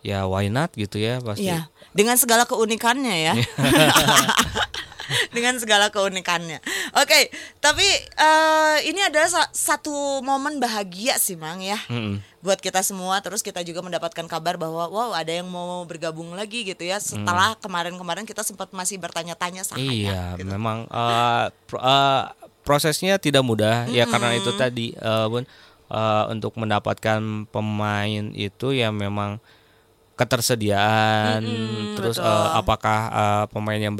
ya 0.00 0.18
why 0.24 0.48
not 0.48 0.72
gitu 0.72 0.96
ya 0.96 1.20
pasti 1.20 1.44
Iya, 1.44 1.68
dengan 1.92 2.16
segala 2.16 2.44
keunikannya 2.44 3.14
ya. 3.20 3.32
Iya. 3.36 3.44
dengan 5.34 5.58
segala 5.58 5.90
keunikannya. 5.90 6.62
Oke, 6.94 7.28
tapi 7.58 7.82
eh, 7.98 8.76
ini 8.86 9.02
adalah 9.02 9.26
sa- 9.26 9.50
satu 9.50 9.92
momen 10.20 10.56
bahagia 10.56 11.18
sih, 11.18 11.34
Mang 11.34 11.58
ya. 11.58 11.76
Mm-mm. 11.90 12.22
Buat 12.40 12.64
kita 12.64 12.80
semua 12.80 13.20
terus 13.20 13.44
kita 13.44 13.60
juga 13.60 13.84
mendapatkan 13.84 14.24
kabar 14.24 14.56
bahwa 14.56 14.88
wow, 14.88 15.10
ada 15.12 15.28
yang 15.28 15.48
mau 15.48 15.84
bergabung 15.84 16.32
lagi 16.32 16.64
gitu 16.64 16.88
ya. 16.88 16.96
Setelah 16.96 17.52
kemarin-kemarin 17.60 18.24
kita 18.24 18.40
sempat 18.40 18.72
masih 18.72 18.96
bertanya-tanya 18.96 19.62
saya. 19.64 19.80
iya 19.80 20.22
memang 20.40 20.88
uh, 20.88 21.52
pro- 21.68 21.84
uh, 21.84 22.32
prosesnya 22.64 23.18
tidak 23.20 23.44
mudah 23.44 23.88
ya 23.90 24.06
karena 24.06 24.36
itu 24.36 24.50
tadi 24.56 24.92
uh, 25.00 25.26
Bun, 25.28 25.44
uh, 25.90 26.24
untuk 26.30 26.54
mendapatkan 26.56 27.20
pemain 27.50 28.24
itu 28.32 28.72
ya 28.72 28.94
memang 28.94 29.42
ketersediaan 30.14 31.40
terus 31.96 32.20
betul. 32.20 32.28
uh, 32.28 32.60
apakah 32.60 33.00
uh, 33.08 33.44
pemain 33.48 33.80
yang 33.80 33.96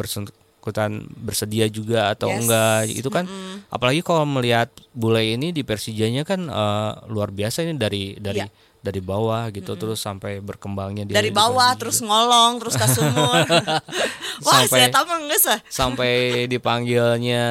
bersangkutan 0.60 0.92
bersedia 1.16 1.66
juga 1.66 2.12
atau 2.12 2.28
Yes. 2.28 2.44
enggak 2.44 2.80
itu 2.92 3.08
kan 3.08 3.24
apalagi 3.66 4.04
kalau 4.04 4.28
melihat 4.28 4.68
bule 4.92 5.24
ini 5.24 5.50
di 5.50 5.64
Persijanya 5.64 6.22
kan 6.22 6.46
uh, 6.46 7.00
luar 7.08 7.32
biasa 7.32 7.64
ini 7.64 7.80
dari 7.80 8.14
dari 8.14 8.44
Iya. 8.44 8.52
dari 8.80 9.00
bawah 9.00 9.48
gitu 9.50 9.72
terus 9.74 10.00
sampai 10.00 10.40
berkembangnya 10.40 11.04
dia 11.04 11.16
Dari 11.16 11.28
bawah 11.30 11.72
terus 11.76 12.00
ngolong 12.00 12.60
terus 12.60 12.76
ke 12.76 12.86
sumur. 12.86 13.44
Wah, 14.40 14.64
Sampai- 14.64 14.72
saya 14.72 14.88
tahu 14.88 15.04
geus 15.28 15.44
ah. 15.46 15.60
sampai 15.68 16.12
dipanggilnya 16.46 17.44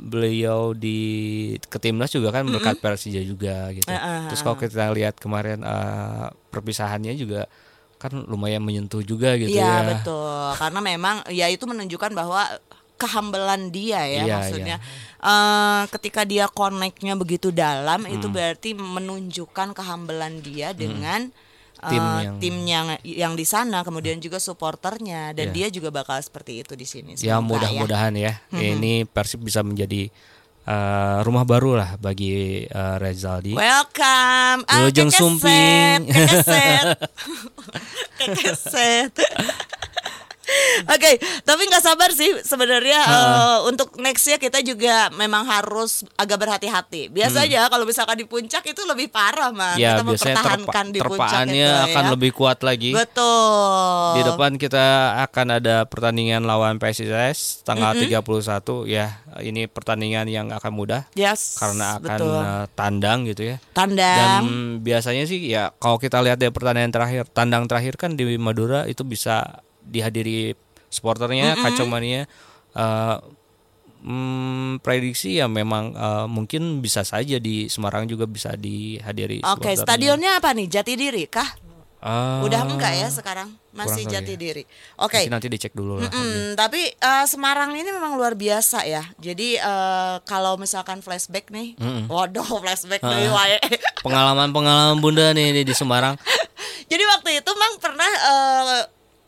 beliau 0.00 0.70
di 0.72 0.98
ke 1.60 1.78
timnas 1.78 2.10
juga 2.10 2.30
kan 2.30 2.46
berkat 2.46 2.78
Persija 2.78 3.22
juga 3.22 3.70
gitu. 3.70 3.86
Heeh, 3.86 4.26
Terus 4.26 4.42
kalau 4.42 4.56
kita 4.56 4.90
lihat 4.90 5.14
kemarin 5.16 5.62
eh, 5.62 6.26
perpisahannya 6.50 7.14
juga 7.14 7.46
kan 8.00 8.24
lumayan 8.24 8.64
menyentuh 8.64 9.04
juga 9.04 9.36
gitu 9.36 9.52
Iya 9.52 9.60
ya. 9.60 9.86
betul, 9.92 10.56
karena 10.56 10.80
memang 10.80 11.16
ya 11.28 11.46
itu 11.46 11.62
menunjukkan 11.62 12.16
bahwa 12.16 12.48
kehambelan 12.96 13.68
dia 13.68 14.04
ya 14.04 14.24
Iya, 14.24 14.34
maksudnya. 14.34 14.76
Eh, 15.20 15.82
ketika 15.90 16.24
dia 16.24 16.48
connectnya 16.48 17.12
begitu 17.14 17.48
dalam, 17.48 18.04
itu 18.04 18.24
Hmm. 18.24 18.34
berarti 18.34 18.72
menunjukkan 18.72 19.72
kehambelan 19.72 20.40
dia 20.40 20.72
dengan 20.72 21.28
eh, 21.80 21.88
Tim 21.88 22.04
yang- 22.04 22.36
tim 22.36 22.56
yang 22.66 22.86
yang 23.00 23.32
di 23.32 23.44
sana, 23.44 23.80
kemudian 23.80 24.20
juga 24.20 24.36
supporternya, 24.36 25.32
dan 25.32 25.48
Iya. 25.48 25.56
dia 25.56 25.80
juga 25.80 25.88
bakal 25.90 26.20
seperti 26.20 26.60
itu 26.60 26.76
di 26.76 26.84
sini. 26.84 27.16
Ya 27.16 27.40
Semoga 27.40 27.40
mudah-mudahan 27.72 28.12
ya, 28.16 28.36
ini 28.52 29.08
Persib 29.08 29.40
bisa 29.40 29.64
menjadi 29.64 30.12
eh, 30.70 31.18
rumah 31.26 31.42
baru 31.42 31.74
lah 31.74 31.90
bagi 31.98 32.62
eh, 32.62 32.96
Rezaldi. 33.02 33.58
Welcome, 33.58 34.62
ah, 34.70 34.86
Wilujeng 34.86 35.10
kekeset, 35.10 35.18
Sumping. 35.18 35.98
kekeset, 36.06 36.86
kekeset. 38.22 39.12
Oke, 40.94 41.20
tapi 41.44 41.62
nggak 41.68 41.84
sabar 41.84 42.10
sih 42.12 42.30
sebenarnya 42.42 43.00
eh, 43.04 43.58
untuk 43.68 43.96
nextnya 44.00 44.36
kita 44.40 44.60
juga 44.64 45.08
memang 45.14 45.46
harus 45.46 46.02
agak 46.16 46.40
berhati-hati. 46.40 47.12
Biasanya 47.12 47.68
kalau 47.68 47.84
misalkan 47.86 48.16
di 48.18 48.26
puncak 48.26 48.64
itu 48.66 48.82
lebih 48.86 49.12
parah 49.12 49.52
man. 49.52 49.76
ya 49.76 49.98
kita 49.98 50.04
biasanya 50.06 50.36
terpa 50.36 50.50
mempertahankan 50.56 50.86
di 50.90 51.00
puncak 51.00 51.18
terpaannya 51.18 51.68
itu, 51.70 51.86
akan 51.90 52.04
ya. 52.04 52.10
lebih 52.12 52.30
kuat 52.34 52.58
lagi. 52.62 52.90
Betul. 52.94 54.10
Di 54.18 54.22
depan 54.26 54.52
kita 54.56 54.86
akan 55.30 55.46
ada 55.60 55.76
pertandingan 55.86 56.42
lawan 56.44 56.76
PSIS 56.80 57.62
tanggal 57.62 57.94
31 57.96 58.20
ya. 58.88 59.06
Ini 59.40 59.70
pertandingan 59.70 60.26
yang 60.26 60.50
akan 60.50 60.72
mudah 60.74 61.02
Yes, 61.14 61.56
karena 61.58 61.96
akan 61.98 62.18
betul. 62.18 62.34
eh, 62.40 62.64
tandang 62.74 63.18
gitu 63.28 63.42
ya. 63.46 63.56
Dan 63.72 63.96
tandang. 63.96 64.44
biasanya 64.82 65.24
sih 65.24 65.40
ya 65.48 65.72
kalau 65.78 65.96
kita 65.96 66.20
lihat 66.20 66.38
dari 66.40 66.52
pertandingan 66.52 66.92
terakhir, 66.92 67.24
tandang 67.30 67.64
terakhir 67.70 67.94
kan 67.96 68.18
di 68.18 68.24
Madura 68.36 68.84
itu 68.86 69.06
bisa 69.06 69.62
dihadiri 69.90 70.54
supporternya, 70.86 71.58
kacamania. 71.58 72.30
eh, 72.70 73.16
hmm, 74.06 74.80
prediksi 74.80 75.42
ya 75.42 75.46
memang 75.50 75.92
eh, 75.92 76.26
mungkin 76.30 76.80
bisa 76.80 77.02
saja 77.02 77.36
di 77.36 77.66
Semarang 77.66 78.06
juga 78.06 78.24
bisa 78.24 78.54
dihadiri. 78.56 79.42
Oke, 79.44 79.74
supporternya. 79.74 79.82
stadionnya 79.82 80.30
apa 80.38 80.50
nih? 80.54 80.66
Jati 80.70 80.92
Diri 80.96 81.24
kah? 81.26 81.50
Ah, 82.00 82.40
Udah 82.40 82.64
enggak 82.64 82.96
ya 82.96 83.12
sekarang? 83.12 83.52
Masih 83.76 84.08
kurang 84.08 84.24
Jati 84.24 84.32
tahu 84.32 84.40
ya. 84.40 84.40
Diri. 84.40 84.62
Oke. 85.04 85.20
Nanti, 85.20 85.28
nanti 85.28 85.46
dicek 85.52 85.76
dulu 85.76 86.00
lah. 86.00 86.08
Mm, 86.08 86.56
tapi 86.56 86.88
eh, 86.88 87.24
Semarang 87.28 87.76
ini 87.76 87.92
memang 87.92 88.16
luar 88.16 88.32
biasa 88.40 88.88
ya. 88.88 89.04
Jadi 89.20 89.60
eh, 89.60 90.16
kalau 90.24 90.56
misalkan 90.56 91.04
flashback 91.04 91.52
nih, 91.52 91.76
waduh 92.08 92.48
flashback 92.64 93.04
nih, 93.04 93.28
wae. 93.28 93.60
Pengalaman-pengalaman 94.00 94.96
Bunda 95.04 95.36
nih 95.36 95.60
di, 95.60 95.74
Semarang. 95.76 96.16
Jadi 96.90 97.04
waktu 97.04 97.30
itu 97.44 97.50
Mang 97.52 97.76
pernah 97.76 98.08
eh, 98.08 98.80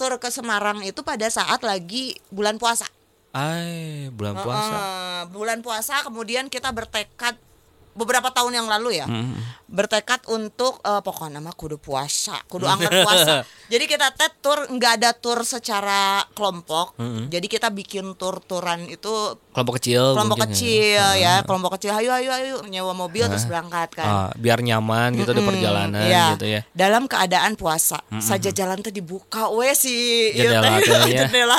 tur 0.03 0.19
ke 0.19 0.35
Semarang 0.35 0.83
itu 0.83 1.07
pada 1.07 1.31
saat 1.31 1.62
lagi 1.62 2.19
bulan 2.35 2.59
puasa. 2.59 2.91
Ay, 3.31 4.11
bulan 4.11 4.35
puasa. 4.35 4.75
Eh, 4.75 5.23
bulan 5.31 5.62
puasa 5.62 6.03
kemudian 6.03 6.51
kita 6.51 6.75
bertekad 6.75 7.38
beberapa 7.92 8.28
tahun 8.28 8.52
yang 8.55 8.68
lalu 8.68 8.96
ya 8.96 9.05
Hmm. 9.05 9.37
bertekad 9.66 10.28
untuk 10.28 10.81
eh, 10.81 11.00
pokoknya 11.00 11.38
mah 11.38 11.52
kudu 11.52 11.76
puasa 11.76 12.37
kudu 12.44 12.64
angkat 12.64 12.92
puasa 13.05 13.35
jadi 13.66 13.85
kita 13.85 14.12
teh 14.12 14.28
tur 14.35 14.64
nggak 14.66 14.92
ada 14.96 15.11
tur 15.12 15.40
secara 15.42 16.24
kelompok 16.31 16.94
Hmm. 16.94 17.28
jadi 17.28 17.46
kita 17.46 17.68
bikin 17.68 18.14
tur-turan 18.14 18.85
itu 18.87 19.12
Kelompok 19.50 19.76
kecil. 19.76 20.12
kelompok 20.12 20.38
mungkin 20.38 20.52
kecil 20.52 21.05
ya 21.16 21.40
kelompok 21.42 21.70
kecil 21.76 21.92
ayo 21.94 22.12
ayo 22.14 22.31
ayo 22.31 22.57
nyewa 22.64 22.92
mobil 22.92 23.24
terus 23.24 23.44
berangkat 23.44 23.92
kan 23.92 24.05
Ah, 24.05 24.31
biar 24.35 24.61
nyaman 24.61 25.12
gitu 25.14 25.31
di 25.31 25.38
Mm-mm, 25.38 25.48
perjalanan 25.50 26.02
iya. 26.02 26.33
gitu 26.35 26.46
ya. 26.46 26.61
Dalam 26.72 27.05
keadaan 27.05 27.55
puasa, 27.55 28.00
saja 28.18 28.48
jalan 28.50 28.81
teh 28.81 28.90
dibuka 28.90 29.48
we 29.48 29.72
si 29.72 29.92
Jendela 30.33 30.81
ya. 30.81 31.24
jendela 31.24 31.59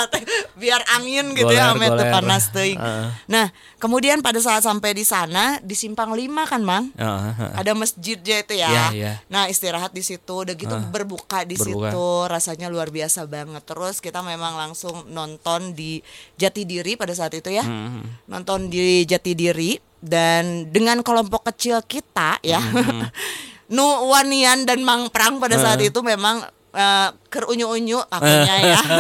biar 0.56 0.82
angin 0.92 1.34
gitu 1.34 1.50
ya 1.50 1.72
ame 1.72 1.88
panas 1.90 2.50
teuing. 2.50 2.76
Heeh. 2.76 3.06
Nah, 3.28 3.50
kemudian 3.78 4.20
pada 4.20 4.38
saat 4.38 4.62
sampai 4.62 4.92
di 4.92 5.04
sana 5.04 5.58
di 5.60 5.74
simpang 5.74 6.14
5 6.24 6.52
kan, 6.52 6.62
Mang? 6.64 6.86
Ah, 6.96 7.36
ah, 7.36 7.42
ah. 7.52 7.52
Ada 7.60 7.76
masjidnya 7.76 8.40
itu 8.42 8.54
ya. 8.56 8.70
Iya, 8.72 8.86
iya. 8.96 9.14
Nah, 9.28 9.52
istirahat 9.52 9.92
di 9.92 10.00
situ 10.00 10.48
udah 10.48 10.56
gitu 10.56 10.72
berbuka 10.90 11.44
di 11.44 11.60
berbuka. 11.60 11.92
situ, 11.92 12.08
rasanya 12.32 12.68
luar 12.72 12.88
biasa 12.90 13.28
banget. 13.28 13.64
Terus 13.68 14.00
kita 14.00 14.24
memang 14.24 14.56
langsung 14.56 15.06
nonton 15.12 15.76
di 15.76 16.00
Jatidiri 16.40 16.96
pada 16.96 17.12
saat 17.12 17.36
itu 17.36 17.52
ya. 17.52 17.68
Mm-hmm. 17.68 18.32
Nonton 18.32 18.72
di 18.72 19.04
Jatidiri 19.04 19.78
dan 20.00 20.72
dengan 20.72 21.04
kelompok 21.04 21.52
kecil 21.52 21.84
kita 21.84 22.40
ya. 22.40 22.64
Mm-hmm. 22.64 23.02
nu 23.76 23.86
Wanian 24.12 24.64
dan 24.64 24.84
Mang 24.86 25.12
Prang 25.12 25.42
pada 25.42 25.58
saat 25.60 25.82
itu 25.82 26.00
memang 26.00 26.46
eh, 26.72 27.10
kerunyu-unyu 27.28 28.00
akunya 28.08 28.56
ya. 28.76 28.80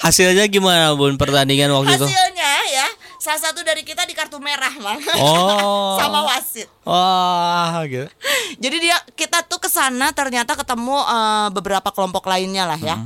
Hasilnya 0.00 0.48
gimana 0.48 0.96
Bun 0.96 1.20
pertandingan 1.20 1.68
waktu 1.76 2.00
itu? 2.00 2.08
Hasilnya 2.08 2.52
ya, 2.72 2.86
salah 3.20 3.36
satu 3.36 3.60
dari 3.60 3.84
kita 3.84 4.08
di 4.08 4.16
kartu 4.16 4.40
merah, 4.40 4.72
Mang. 4.80 4.96
Oh. 5.20 5.94
Sama 6.00 6.24
wasit. 6.24 6.66
Wah, 6.88 7.84
gitu. 7.84 8.08
Jadi 8.56 8.76
dia 8.80 8.96
kita 9.12 9.44
tuh 9.44 9.60
ke 9.60 9.68
sana 9.68 10.10
ternyata 10.16 10.56
ketemu 10.56 10.96
eh, 10.96 11.48
beberapa 11.52 11.92
kelompok 11.92 12.24
lainnya 12.26 12.64
lah 12.64 12.80
ya. 12.80 12.96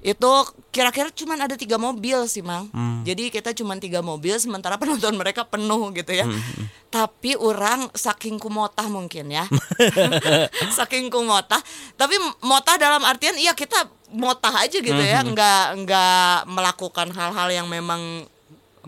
Itu 0.00 0.30
kira-kira 0.72 1.12
cuman 1.12 1.44
ada 1.44 1.54
tiga 1.58 1.76
mobil 1.76 2.16
sih, 2.32 2.40
Mang. 2.40 2.72
Jadi 3.04 3.28
kita 3.28 3.52
cuman 3.52 3.76
tiga 3.76 4.00
mobil 4.00 4.40
sementara 4.40 4.78
penonton 4.80 5.12
mereka 5.20 5.44
penuh 5.44 5.92
gitu 5.92 6.16
ya. 6.16 6.24
Tapi 6.88 7.36
orang 7.36 7.92
saking 7.92 8.40
kumotah 8.40 8.88
mungkin 8.88 9.28
ya. 9.28 9.44
saking 10.80 11.12
kumotah. 11.12 11.60
Tapi 12.00 12.16
motah 12.40 12.80
dalam 12.80 13.04
artian 13.04 13.36
iya 13.36 13.52
kita 13.52 13.84
motah 14.08 14.64
aja 14.64 14.80
gitu 14.80 14.96
ya, 14.96 15.20
nggak 15.20 15.84
nggak 15.84 16.48
melakukan 16.48 17.12
hal-hal 17.12 17.52
yang 17.52 17.68
memang 17.68 18.24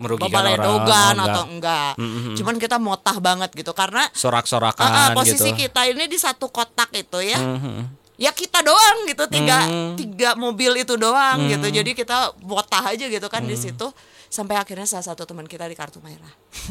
Merugikan 0.01 0.33
babaledogan 0.33 1.13
orang. 1.13 1.15
oh, 1.15 1.27
atau 1.27 1.43
enggak. 1.47 1.91
Cuman 2.33 2.55
kita 2.57 2.75
motah 2.77 3.17
banget 3.17 3.49
gitu 3.53 3.71
karena 3.71 4.05
sorak-sorakan 4.09 4.83
Ah, 4.83 4.97
ah, 4.97 5.07
posisi 5.13 5.49
gitu. 5.49 5.57
kita 5.61 5.85
ini 5.85 6.05
di 6.05 6.15
satu 6.15 6.47
kotak 6.47 6.89
itu 6.91 7.17
ya. 7.21 7.37
Mhm. 7.37 7.99
Ya 8.17 8.29
kita 8.29 8.61
doang 8.61 9.05
gitu 9.05 9.23
tiga 9.27 9.57
Hmm. 9.61 9.93
tiga 9.95 10.29
mobil 10.35 10.75
itu 10.75 10.95
doang 10.95 11.47
gitu. 11.47 11.67
Jadi 11.67 11.91
kita 11.91 12.31
botah 12.37 12.87
aja 12.87 13.03
gitu 13.03 13.27
kan 13.27 13.39
Hmm. 13.39 13.47
di 13.47 13.55
situ 13.55 13.87
sampai 14.27 14.55
akhirnya 14.55 14.85
salah 14.85 15.03
satu 15.03 15.23
teman 15.23 15.43
kita 15.43 15.63
di 15.63 15.73
kartu 15.73 15.97
merah. 15.99 16.29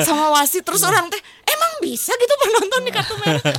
Sama 0.00 0.32
wasit 0.32 0.60
terus 0.60 0.80
orang 0.82 1.06
teh 1.06 1.20
emang 1.44 1.70
bisa 1.80 2.10
gitu 2.12 2.34
penonton 2.36 2.80
di 2.80 2.90
kartu 2.90 3.14
merah. 3.16 3.44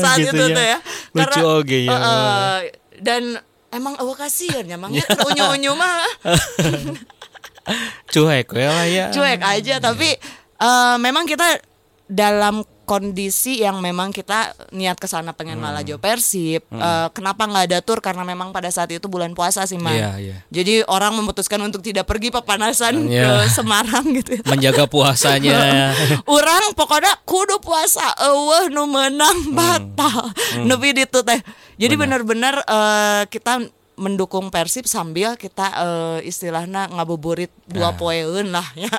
Saat 0.00 0.16
Gitu 0.18 0.32
itu 0.32 0.42
ya. 0.42 0.50
tuh 0.50 0.64
ya. 0.64 0.78
Lucu 1.14 1.40
oge 1.44 1.78
ya. 1.84 1.86
eh, 1.86 2.00
eh, 2.00 2.58
dan 2.98 3.22
emang 3.76 3.94
oh 4.00 4.16
kasihan 4.16 4.64
ya 4.64 4.80
emangnya 4.80 5.04
unyu-unyu 5.28 5.72
mah. 5.76 6.02
Cuek 8.12 8.46
ya 8.54 8.70
lah 8.70 8.86
ya. 8.86 9.06
cuek 9.10 9.42
aja 9.42 9.82
tapi 9.82 10.14
eh, 10.62 10.96
memang 11.02 11.26
kita 11.26 11.58
dalam 12.06 12.62
kondisi 12.86 13.58
yang 13.58 13.76
memang 13.78 14.08
kita 14.08 14.54
niat 14.70 14.94
ke 14.94 15.04
sana 15.04 15.30
pengen 15.30 15.58
Hmm. 15.58 15.66
Malajo 15.66 15.98
Persib 15.98 16.62
Eh, 16.66 17.08
kenapa 17.10 17.44
nggak 17.44 17.64
ada 17.66 17.78
tur 17.80 17.98
karena 17.98 18.22
memang 18.22 18.48
pada 18.48 18.68
saat 18.68 18.88
itu 18.88 19.04
bulan 19.04 19.32
puasa 19.32 19.64
sih 19.64 19.76
man 19.76 19.92
Iya, 19.92 20.10
iya. 20.16 20.36
jadi 20.48 20.86
orang 20.86 21.12
memutuskan 21.14 21.58
untuk 21.60 21.80
tidak 21.80 22.04
pergi 22.04 22.30
pepanasan 22.30 23.04
Iya. 23.04 23.42
ke 23.42 23.50
Semarang 23.56 24.06
gitu 24.14 24.38
Menjaga 24.44 24.86
puasanya. 24.86 25.90
orang 26.30 26.70
pokoknya 26.72 27.18
kudu 27.22 27.58
puasa 27.58 28.06
eueuh 28.22 28.70
nu 28.70 28.86
menang 28.86 29.34
Hmm. 29.36 29.52
batal 29.52 30.30
nepi 30.62 30.94
ditu 30.94 31.20
teh 31.20 31.42
jadi 31.74 31.94
bener-bener 31.94 32.54
eh, 32.62 33.22
kita 33.26 33.66
mendukung 33.96 34.48
Persib 34.48 34.84
sambil 34.84 35.34
kita 35.34 35.66
eh, 35.72 36.18
istilahnya 36.22 36.88
ngabuburit 36.90 37.48
dua 37.64 37.90
Nah. 37.90 37.94
poeun 37.94 38.48
lah 38.50 38.66
ya 38.74 38.92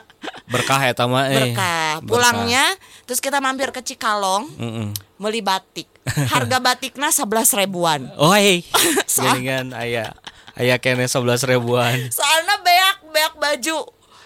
Berkah 0.48 0.80
ya 0.80 0.92
tama 0.92 1.28
eh. 1.28 1.52
berkah 1.52 2.00
pulangnya 2.02 2.64
terus 3.04 3.20
kita 3.20 3.38
mampir 3.38 3.70
ke 3.70 3.80
Cikalong 3.80 4.48
Mm-mm. 4.54 4.88
beli 5.18 5.40
batik 5.40 5.86
harga 6.08 6.58
batiknya 6.58 7.10
sebelas 7.10 7.52
ribuan 7.52 8.10
Oh, 8.16 8.32
hey. 8.34 8.64
Jaringan 9.06 9.72
aya 9.72 10.16
aya 10.54 10.76
kene 10.78 11.06
11 11.06 11.22
ribuan. 11.46 12.10
soalnya 12.10 12.58
beak 12.60 12.98
beak 13.12 13.34
baju 13.36 13.78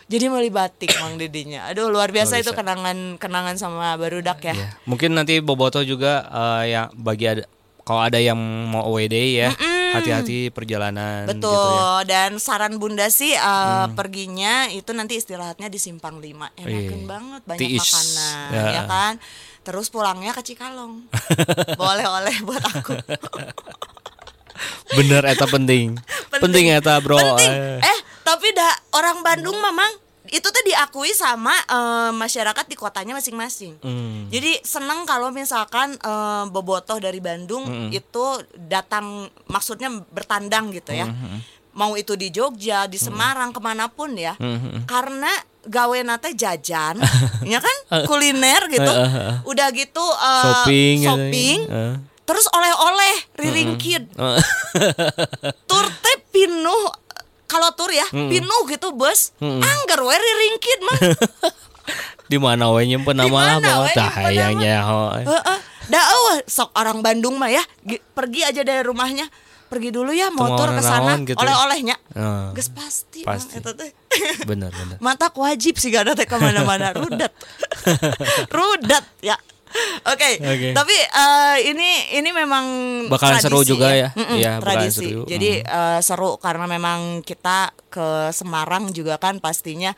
jadi 0.07 0.27
beli 0.27 0.47
batik 0.47 0.91
mang 0.97 1.15
didinya 1.15 1.65
aduh 1.65 1.87
luar 1.87 2.07
biasa 2.09 2.35
Luar 2.35 2.41
itu 2.41 2.51
biasa. 2.51 2.59
kenangan 2.61 2.97
kenangan 3.17 3.55
sama 3.55 3.95
barudak 3.95 4.39
ya 4.41 4.53
Ya. 4.53 4.69
Mungkin 4.85 5.11
nanti 5.11 5.39
Boboto 5.39 5.81
juga 5.81 6.23
eh, 6.23 6.71
yang 6.71 6.87
bagi 6.93 7.25
ada 7.25 7.43
kalau 7.81 8.05
ada 8.05 8.15
yang 8.15 8.37
mau 8.67 8.85
WD 8.87 9.15
ya, 9.33 9.49
hati-hati 9.93 10.49
perjalanan 10.49 11.25
Betul. 11.25 11.49
gitu 11.49 11.51
ya. 11.51 11.81
Hmm. 11.81 12.03
Dan 12.03 12.29
saran 12.37 12.75
Bunda 12.75 13.07
sih 13.07 13.31
uh, 13.31 13.91
perginya 13.91 14.67
itu 14.67 14.91
nanti 14.91 15.15
istirahatnya 15.15 15.67
di 15.67 15.77
Simpang 15.77 16.17
5. 16.17 16.57
Enakan 16.57 16.67
Iya. 16.97 17.05
banget, 17.05 17.41
banyak 17.43 17.59
Tiis. 17.61 17.81
makanan, 17.83 18.47
Ya. 18.49 18.63
ya. 18.71 18.83
kan? 18.85 19.13
Terus 19.61 19.87
pulangnya 19.87 20.31
ke 20.31 20.41
Cikalong. 20.41 21.05
Boleh 21.81 22.07
oleh 22.07 22.35
buat 22.41 22.63
aku. 22.63 22.95
Bener 24.91 25.23
eta 25.25 25.47
penting. 25.55 25.97
penting 26.29 26.69
eta, 26.69 26.99
Bro. 26.99 27.17
Penting. 27.17 27.49
Eh. 27.49 27.79
Eh, 27.81 27.99
tapi 28.21 28.51
dah 28.51 28.73
orang 28.93 29.21
Bandung 29.21 29.55
memang 29.55 29.91
itu 30.31 30.47
tuh 30.47 30.63
diakui 30.63 31.11
sama 31.11 31.51
eh, 31.51 32.11
masyarakat 32.11 32.65
di 32.65 32.73
kotanya 32.73 33.13
masing-masing. 33.13 33.75
Hmm. 33.83 34.31
Jadi 34.31 34.63
seneng 34.63 35.03
kalau 35.03 35.27
misalkan 35.29 35.93
eh, 35.93 36.43
bobotoh 36.47 36.97
dari 36.97 37.19
Bandung 37.19 37.67
itu 37.91 38.25
datang 38.57 39.27
maksudnya 39.45 39.91
bertandang 40.09 40.71
gitu 40.71 40.95
ya. 40.95 41.05
Mau 41.71 41.95
itu 41.95 42.15
di 42.15 42.27
Jogja, 42.27 42.83
di 42.83 42.95
Semarang, 42.95 43.51
ke 43.51 43.59
mana 43.59 43.87
pun 43.87 44.11
ya. 44.15 44.35
Karena 44.83 45.31
gawe 45.61 45.99
nate 46.01 46.33
jajan, 46.33 46.97
ya 47.53 47.59
kan 47.59 47.77
kuliner 48.03 48.65
gitu. 48.67 48.91
Udah 49.45 49.67
gitu 49.69 50.01
eh, 50.01 50.41
Shopping 50.41 50.95
gitu. 50.97 51.07
shopping, 51.07 51.59
Eh. 51.67 51.95
terus 52.23 52.47
oleh-oleh 52.49 53.13
riringkid. 53.35 54.03
Tur 55.69 55.85
teh 56.01 56.17
pinuh 56.31 56.83
kalau 57.51 57.67
tur 57.73 57.91
ya 57.91 58.07
pinuh 58.07 58.63
gitu 58.65 58.95
bos 58.95 59.35
anggar 59.41 59.99
we 59.99 60.15
riringkid 60.15 60.79
mah 60.81 60.99
Di 62.23 62.39
mana 62.39 62.71
we 62.71 62.87
nyimpen 62.87 63.11
nama 63.13 63.27
lah 63.27 63.55
mana 63.57 63.67
Bro? 63.75 63.83
we 63.83 63.89
Tah 63.91 64.07
nyimpen 64.07 64.23
hayangnya. 64.31 64.75
Heeh. 65.21 65.59
dah 65.83 66.03
eueuh, 66.07 66.39
sok 66.47 66.71
orang 66.71 67.03
Bandung 67.03 67.35
mah 67.35 67.51
ya 67.51 67.59
gi- 67.81 67.99
pergi 68.07 68.47
aja 68.47 68.63
dari 68.63 68.79
rumahnya 68.81 69.27
pergi 69.67 69.87
dulu 69.89 70.11
ya 70.11 70.27
motor 70.29 70.71
ke 70.71 70.79
sana 70.79 71.19
gitu 71.19 71.31
ya. 71.33 71.43
oleh-olehnya 71.43 71.95
Heeh. 72.09 72.45
geus 72.53 72.71
pasti, 72.71 73.23
Pasti. 73.23 73.55
Mang, 73.57 73.71
teh. 73.73 73.91
bener 74.45 74.67
bener 74.69 74.95
Mata 75.03 75.27
wajib 75.29 75.75
sih 75.75 75.87
gak 75.87 76.07
ada 76.07 76.13
teh 76.13 76.23
ke 76.23 76.35
mana-mana 76.35 76.91
rudat 76.93 77.35
rudat 78.55 79.03
ya 79.19 79.35
Oke, 80.01 80.41
Oke. 80.41 80.69
tapi 80.75 80.95
eh, 80.97 81.57
ini 81.71 81.89
ini 82.19 82.29
memang 82.33 82.65
Bakalan 83.07 83.39
tradisi 83.39 83.47
seru 83.47 83.59
juga 83.63 83.93
ya. 83.93 84.09
Mm-mm, 84.11 84.37
Iya, 84.37 84.51
bakalan 84.59 84.65
tradisi. 84.87 85.07
seru. 85.13 85.21
Jadi 85.29 85.51
eh, 85.63 85.99
seru 86.03 86.31
karena 86.37 86.65
memang 86.67 87.23
kita 87.23 87.71
ke 87.87 88.33
Semarang 88.35 88.91
juga 88.91 89.15
kan 89.21 89.39
pastinya 89.39 89.93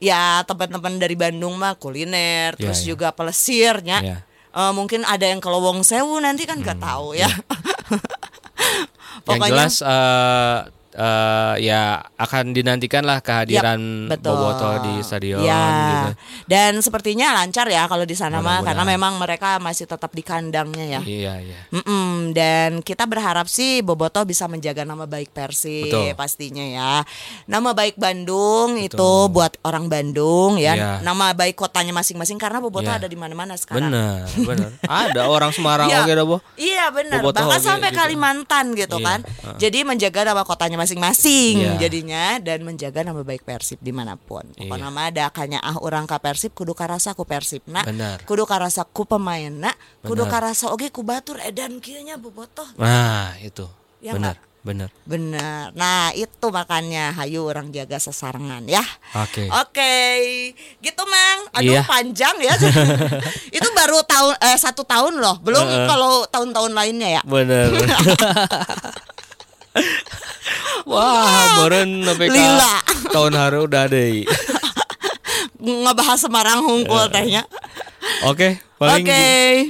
ya 0.00 0.40
teman-teman 0.48 0.96
dari 0.96 1.12
Bandung 1.18 1.60
mah 1.60 1.76
kuliner, 1.76 2.56
Iya, 2.56 2.60
terus 2.60 2.80
iya. 2.82 2.86
juga 2.96 3.08
pelesirnya. 3.12 3.98
Iya. 4.00 4.16
Eh, 4.50 4.72
mungkin 4.72 5.04
ada 5.04 5.28
yang 5.28 5.38
ke 5.38 5.46
Lowong 5.46 5.84
Sewu 5.84 6.16
nanti 6.18 6.48
kan 6.48 6.58
nggak 6.58 6.80
tahu 6.80 7.14
ya. 7.14 7.28
yang 9.28 9.40
jelas 9.46 9.84
eh 9.84 10.58
eh, 10.90 11.54
ya 11.62 11.82
akan 12.18 12.50
dinantikan 12.50 13.06
lah 13.06 13.22
kehadiran 13.22 14.10
betul. 14.10 14.34
Boboto 14.34 14.68
di 14.82 14.94
stadion 15.00 15.38
Ya. 15.40 15.62
gitu. 15.62 16.10
Dan 16.50 16.82
sepertinya 16.82 17.30
lancar 17.32 17.70
ya 17.70 17.86
kalau 17.86 18.02
di 18.02 18.18
sana 18.18 18.42
mah 18.42 18.60
karena 18.60 18.82
memang 18.82 19.16
mereka 19.16 19.62
masih 19.62 19.86
tetap 19.86 20.10
di 20.10 20.26
kandangnya 20.26 20.98
ya. 20.98 21.00
Iya 21.00 21.34
iya. 21.40 21.58
Mm-mm, 21.70 22.34
dan 22.34 22.82
kita 22.82 23.06
berharap 23.06 23.46
sih 23.46 23.80
Boboto 23.80 24.26
bisa 24.26 24.50
menjaga 24.50 24.82
nama 24.82 25.06
baik 25.06 25.30
Persib 25.30 25.86
Betul. 25.86 26.10
pastinya 26.18 26.64
ya. 26.64 26.92
Nama 27.46 27.70
baik 27.70 27.94
Bandung 27.94 28.74
itu 28.74 29.10
buat 29.30 29.54
orang 29.62 29.86
Bandung 29.86 30.58
ya. 30.58 30.74
Iya. 30.74 30.92
Nama 31.06 31.32
baik 31.32 31.54
kotanya 31.54 31.94
masing-masing 31.94 32.36
karena 32.36 32.58
Boboto 32.58 32.90
Iya. 32.90 32.98
ada 32.98 33.06
di 33.06 33.14
mana-mana 33.14 33.54
sekarang. 33.54 33.92
Bener 33.92 34.26
bener. 34.42 34.70
Ada 34.90 35.30
orang 35.30 35.54
Semarang 35.54 35.86
Iya. 35.86 36.02
oke 36.02 36.24
Bo. 36.26 36.36
Iya 36.58 36.84
benar. 36.90 37.20
Bahkan 37.22 37.60
sampai 37.62 37.94
gitu. 37.94 38.00
Kalimantan 38.02 38.74
gitu 38.74 38.96
Iya, 38.98 39.06
kan. 39.06 39.18
Jadi 39.56 39.78
menjaga 39.86 40.26
nama 40.26 40.42
kotanya 40.42 40.79
masing-masing 40.80 41.54
Iya. 41.60 41.76
jadinya 41.78 42.24
dan 42.38 42.64
menjaga 42.64 43.04
nama 43.04 43.20
baik 43.20 43.42
Persib 43.42 43.76
di 43.78 43.92
mana 43.92 44.16
pun. 44.16 44.42
Pokoknya 44.50 44.80
Iya. 44.82 44.96
mah 44.96 45.04
ada 45.06 45.24
kanya 45.28 45.60
ah 45.60 45.76
orang 45.76 46.04
ka 46.04 46.16
Persib 46.16 46.50
kudu 46.50 46.72
karasa 46.72 47.12
ku 47.12 47.22
Persib 47.22 47.60
nak. 47.66 47.84
Benar. 47.84 48.24
Kudu 48.24 48.44
karasa 48.44 48.82
ku 48.82 49.04
pemain 49.04 49.52
nak. 49.52 49.76
Kudu 50.00 50.24
Benar. 50.24 50.32
karasa 50.50 50.68
oge 50.68 50.88
ku 50.88 51.02
batur 51.02 51.36
edan 51.38 51.76
kieu 51.78 52.00
nya 52.00 52.16
Bobotoh. 52.16 52.66
Nah 52.74 53.36
itu 53.38 53.68
Ya, 54.00 54.16
bener 54.16 54.40
bener. 54.60 54.88
Bener. 55.04 55.72
Nah 55.72 56.12
itu 56.12 56.46
makanya 56.48 57.12
hayu 57.12 57.44
orang 57.44 57.68
jaga 57.68 57.96
sesarengan 57.96 58.60
ya. 58.64 58.84
Oke. 59.16 59.48
Oke, 59.48 59.96
gitu 60.80 61.02
mang. 61.04 61.48
Aduh 61.52 61.76
Iya. 61.76 61.82
panjang 61.84 62.36
ya. 62.38 62.52
itu 63.56 63.68
baru 63.72 64.04
tahun 64.04 64.36
eh 64.36 64.56
satu 64.56 64.84
tahun 64.84 65.16
loh. 65.16 65.40
Belum 65.40 65.64
Heeh. 65.64 65.88
kalau 65.88 66.28
tahun-tahun 66.28 66.72
lainnya 66.72 67.20
ya. 67.20 67.22
Bener. 67.24 67.72
Wah, 70.88 71.64
meren 71.64 72.02
nepi 72.02 72.26
ka 72.26 72.34
Lila. 72.34 72.74
tahun 73.12 73.32
hari 73.36 73.58
udah 73.62 73.84
deh. 73.86 74.24
Ngebahas 75.60 76.18
Semarang 76.18 76.64
hungkul 76.64 77.12
tehnya. 77.12 77.44
Oke, 78.26 78.60
paling 78.80 79.04
Oke. 79.04 79.24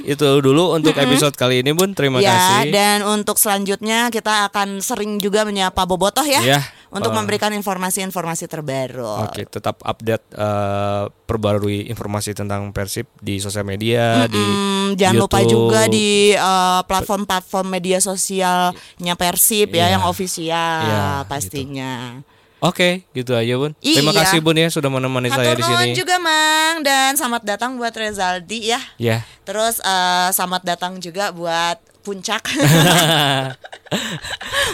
itu 0.07 0.27
dulu 0.39 0.75
untuk 0.75 0.95
episode 0.95 1.35
kali 1.35 1.63
ini 1.63 1.75
Bun. 1.75 1.91
Terima 1.91 2.23
ya, 2.23 2.31
kasih. 2.31 2.71
dan 2.71 2.99
untuk 3.03 3.35
selanjutnya 3.35 4.07
kita 4.07 4.47
akan 4.51 4.79
sering 4.79 5.19
juga 5.19 5.43
menyapa 5.43 5.83
Bobotoh 5.83 6.23
ya. 6.23 6.39
Iya. 6.39 6.61
Untuk 6.91 7.07
Oh. 7.07 7.15
memberikan 7.15 7.49
informasi-informasi 7.51 8.45
terbaru. 8.45 9.23
Oke, 9.23 9.47
tetap 9.47 9.79
update 9.79 10.27
eh, 10.29 11.03
perbarui 11.23 11.87
informasi 11.87 12.31
tentang 12.31 12.69
Persib 12.69 13.07
di 13.17 13.39
sosial 13.39 13.63
media, 13.63 14.27
di 14.27 14.35
Hmm, 14.35 14.99
jangan 14.99 15.15
lupa 15.17 15.39
YouTube. 15.39 15.71
juga 15.71 15.87
di 15.87 16.35
uh, 16.35 16.83
platform-platform 16.83 17.67
media 17.69 17.97
sosialnya 17.97 19.15
Persib 19.15 19.71
ya 19.71 19.87
Iya. 19.87 19.93
yang 19.95 20.03
ofisial 20.03 20.79
Iya, 20.83 21.03
pastinya. 21.25 22.19
Oke, 22.59 23.09
gitu 23.09 23.33
aja 23.33 23.55
Bun. 23.55 23.73
Terima 23.75 24.11
Iya. 24.11 24.21
kasih 24.21 24.37
Bun 24.37 24.53
ya 24.53 24.67
sudah 24.67 24.85
menemani 24.85 25.27
saya 25.27 25.49
Hatur 25.49 25.57
di 25.57 25.63
nuhun 25.63 25.81
sini. 25.81 25.95
juga 25.95 26.15
Mang 26.19 26.83
dan 26.83 27.15
selamat 27.15 27.41
datang 27.47 27.73
buat 27.73 27.89
Rezaldi 27.89 28.69
ya. 28.69 28.77
Ya. 28.97 29.25
Terus 29.41 29.81
uh, 29.81 30.29
selamat 30.29 30.61
datang 30.67 30.99
juga 30.99 31.31
buat 31.31 31.81
Puncak. 32.01 32.41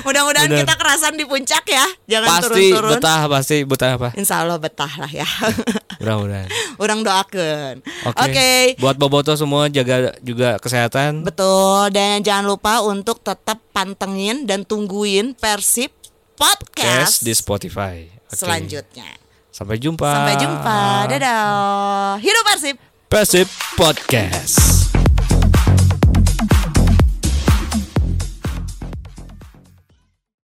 Mudah-mudahan 0.06 0.48
kita 0.48 0.74
kerasan 0.80 1.20
di 1.20 1.28
puncak 1.28 1.66
ya. 1.68 1.84
Jangan 2.08 2.40
pasti 2.40 2.72
turun-turun. 2.72 2.92
betah, 2.96 3.22
pasti 3.28 3.58
betah 3.68 3.92
apa? 4.00 4.10
Insya 4.16 4.46
Allah 4.46 4.58
betah 4.62 4.94
lah 4.96 5.12
ya. 5.12 5.28
Mudah-mudahan. 6.00 6.48
Orang 6.80 7.04
doakan. 7.04 7.84
Oke. 8.08 8.24
Oke. 8.24 8.52
Buat 8.80 8.96
Boboto 8.96 9.36
semua 9.36 9.68
jaga 9.68 10.16
juga 10.24 10.56
kesehatan. 10.62 11.28
Betul 11.28 11.92
dan 11.92 12.24
jangan 12.24 12.48
lupa 12.48 12.80
untuk 12.86 13.20
tetap 13.20 13.60
pantengin 13.76 14.48
dan 14.48 14.64
tungguin 14.64 15.36
Persib 15.36 15.92
podcast 16.38 17.18
Podcast 17.18 17.26
di 17.26 17.34
Spotify. 17.34 17.96
Oke. 18.30 18.38
selanjutnya. 18.38 19.10
Sampai 19.50 19.82
jumpa. 19.82 20.06
Sampai 20.06 20.36
jumpa. 20.38 20.80
Dadah. 21.10 22.22
Hidup 22.22 22.44
Persib. 22.46 22.78
Persib 23.10 23.50
Podcast. 23.74 24.77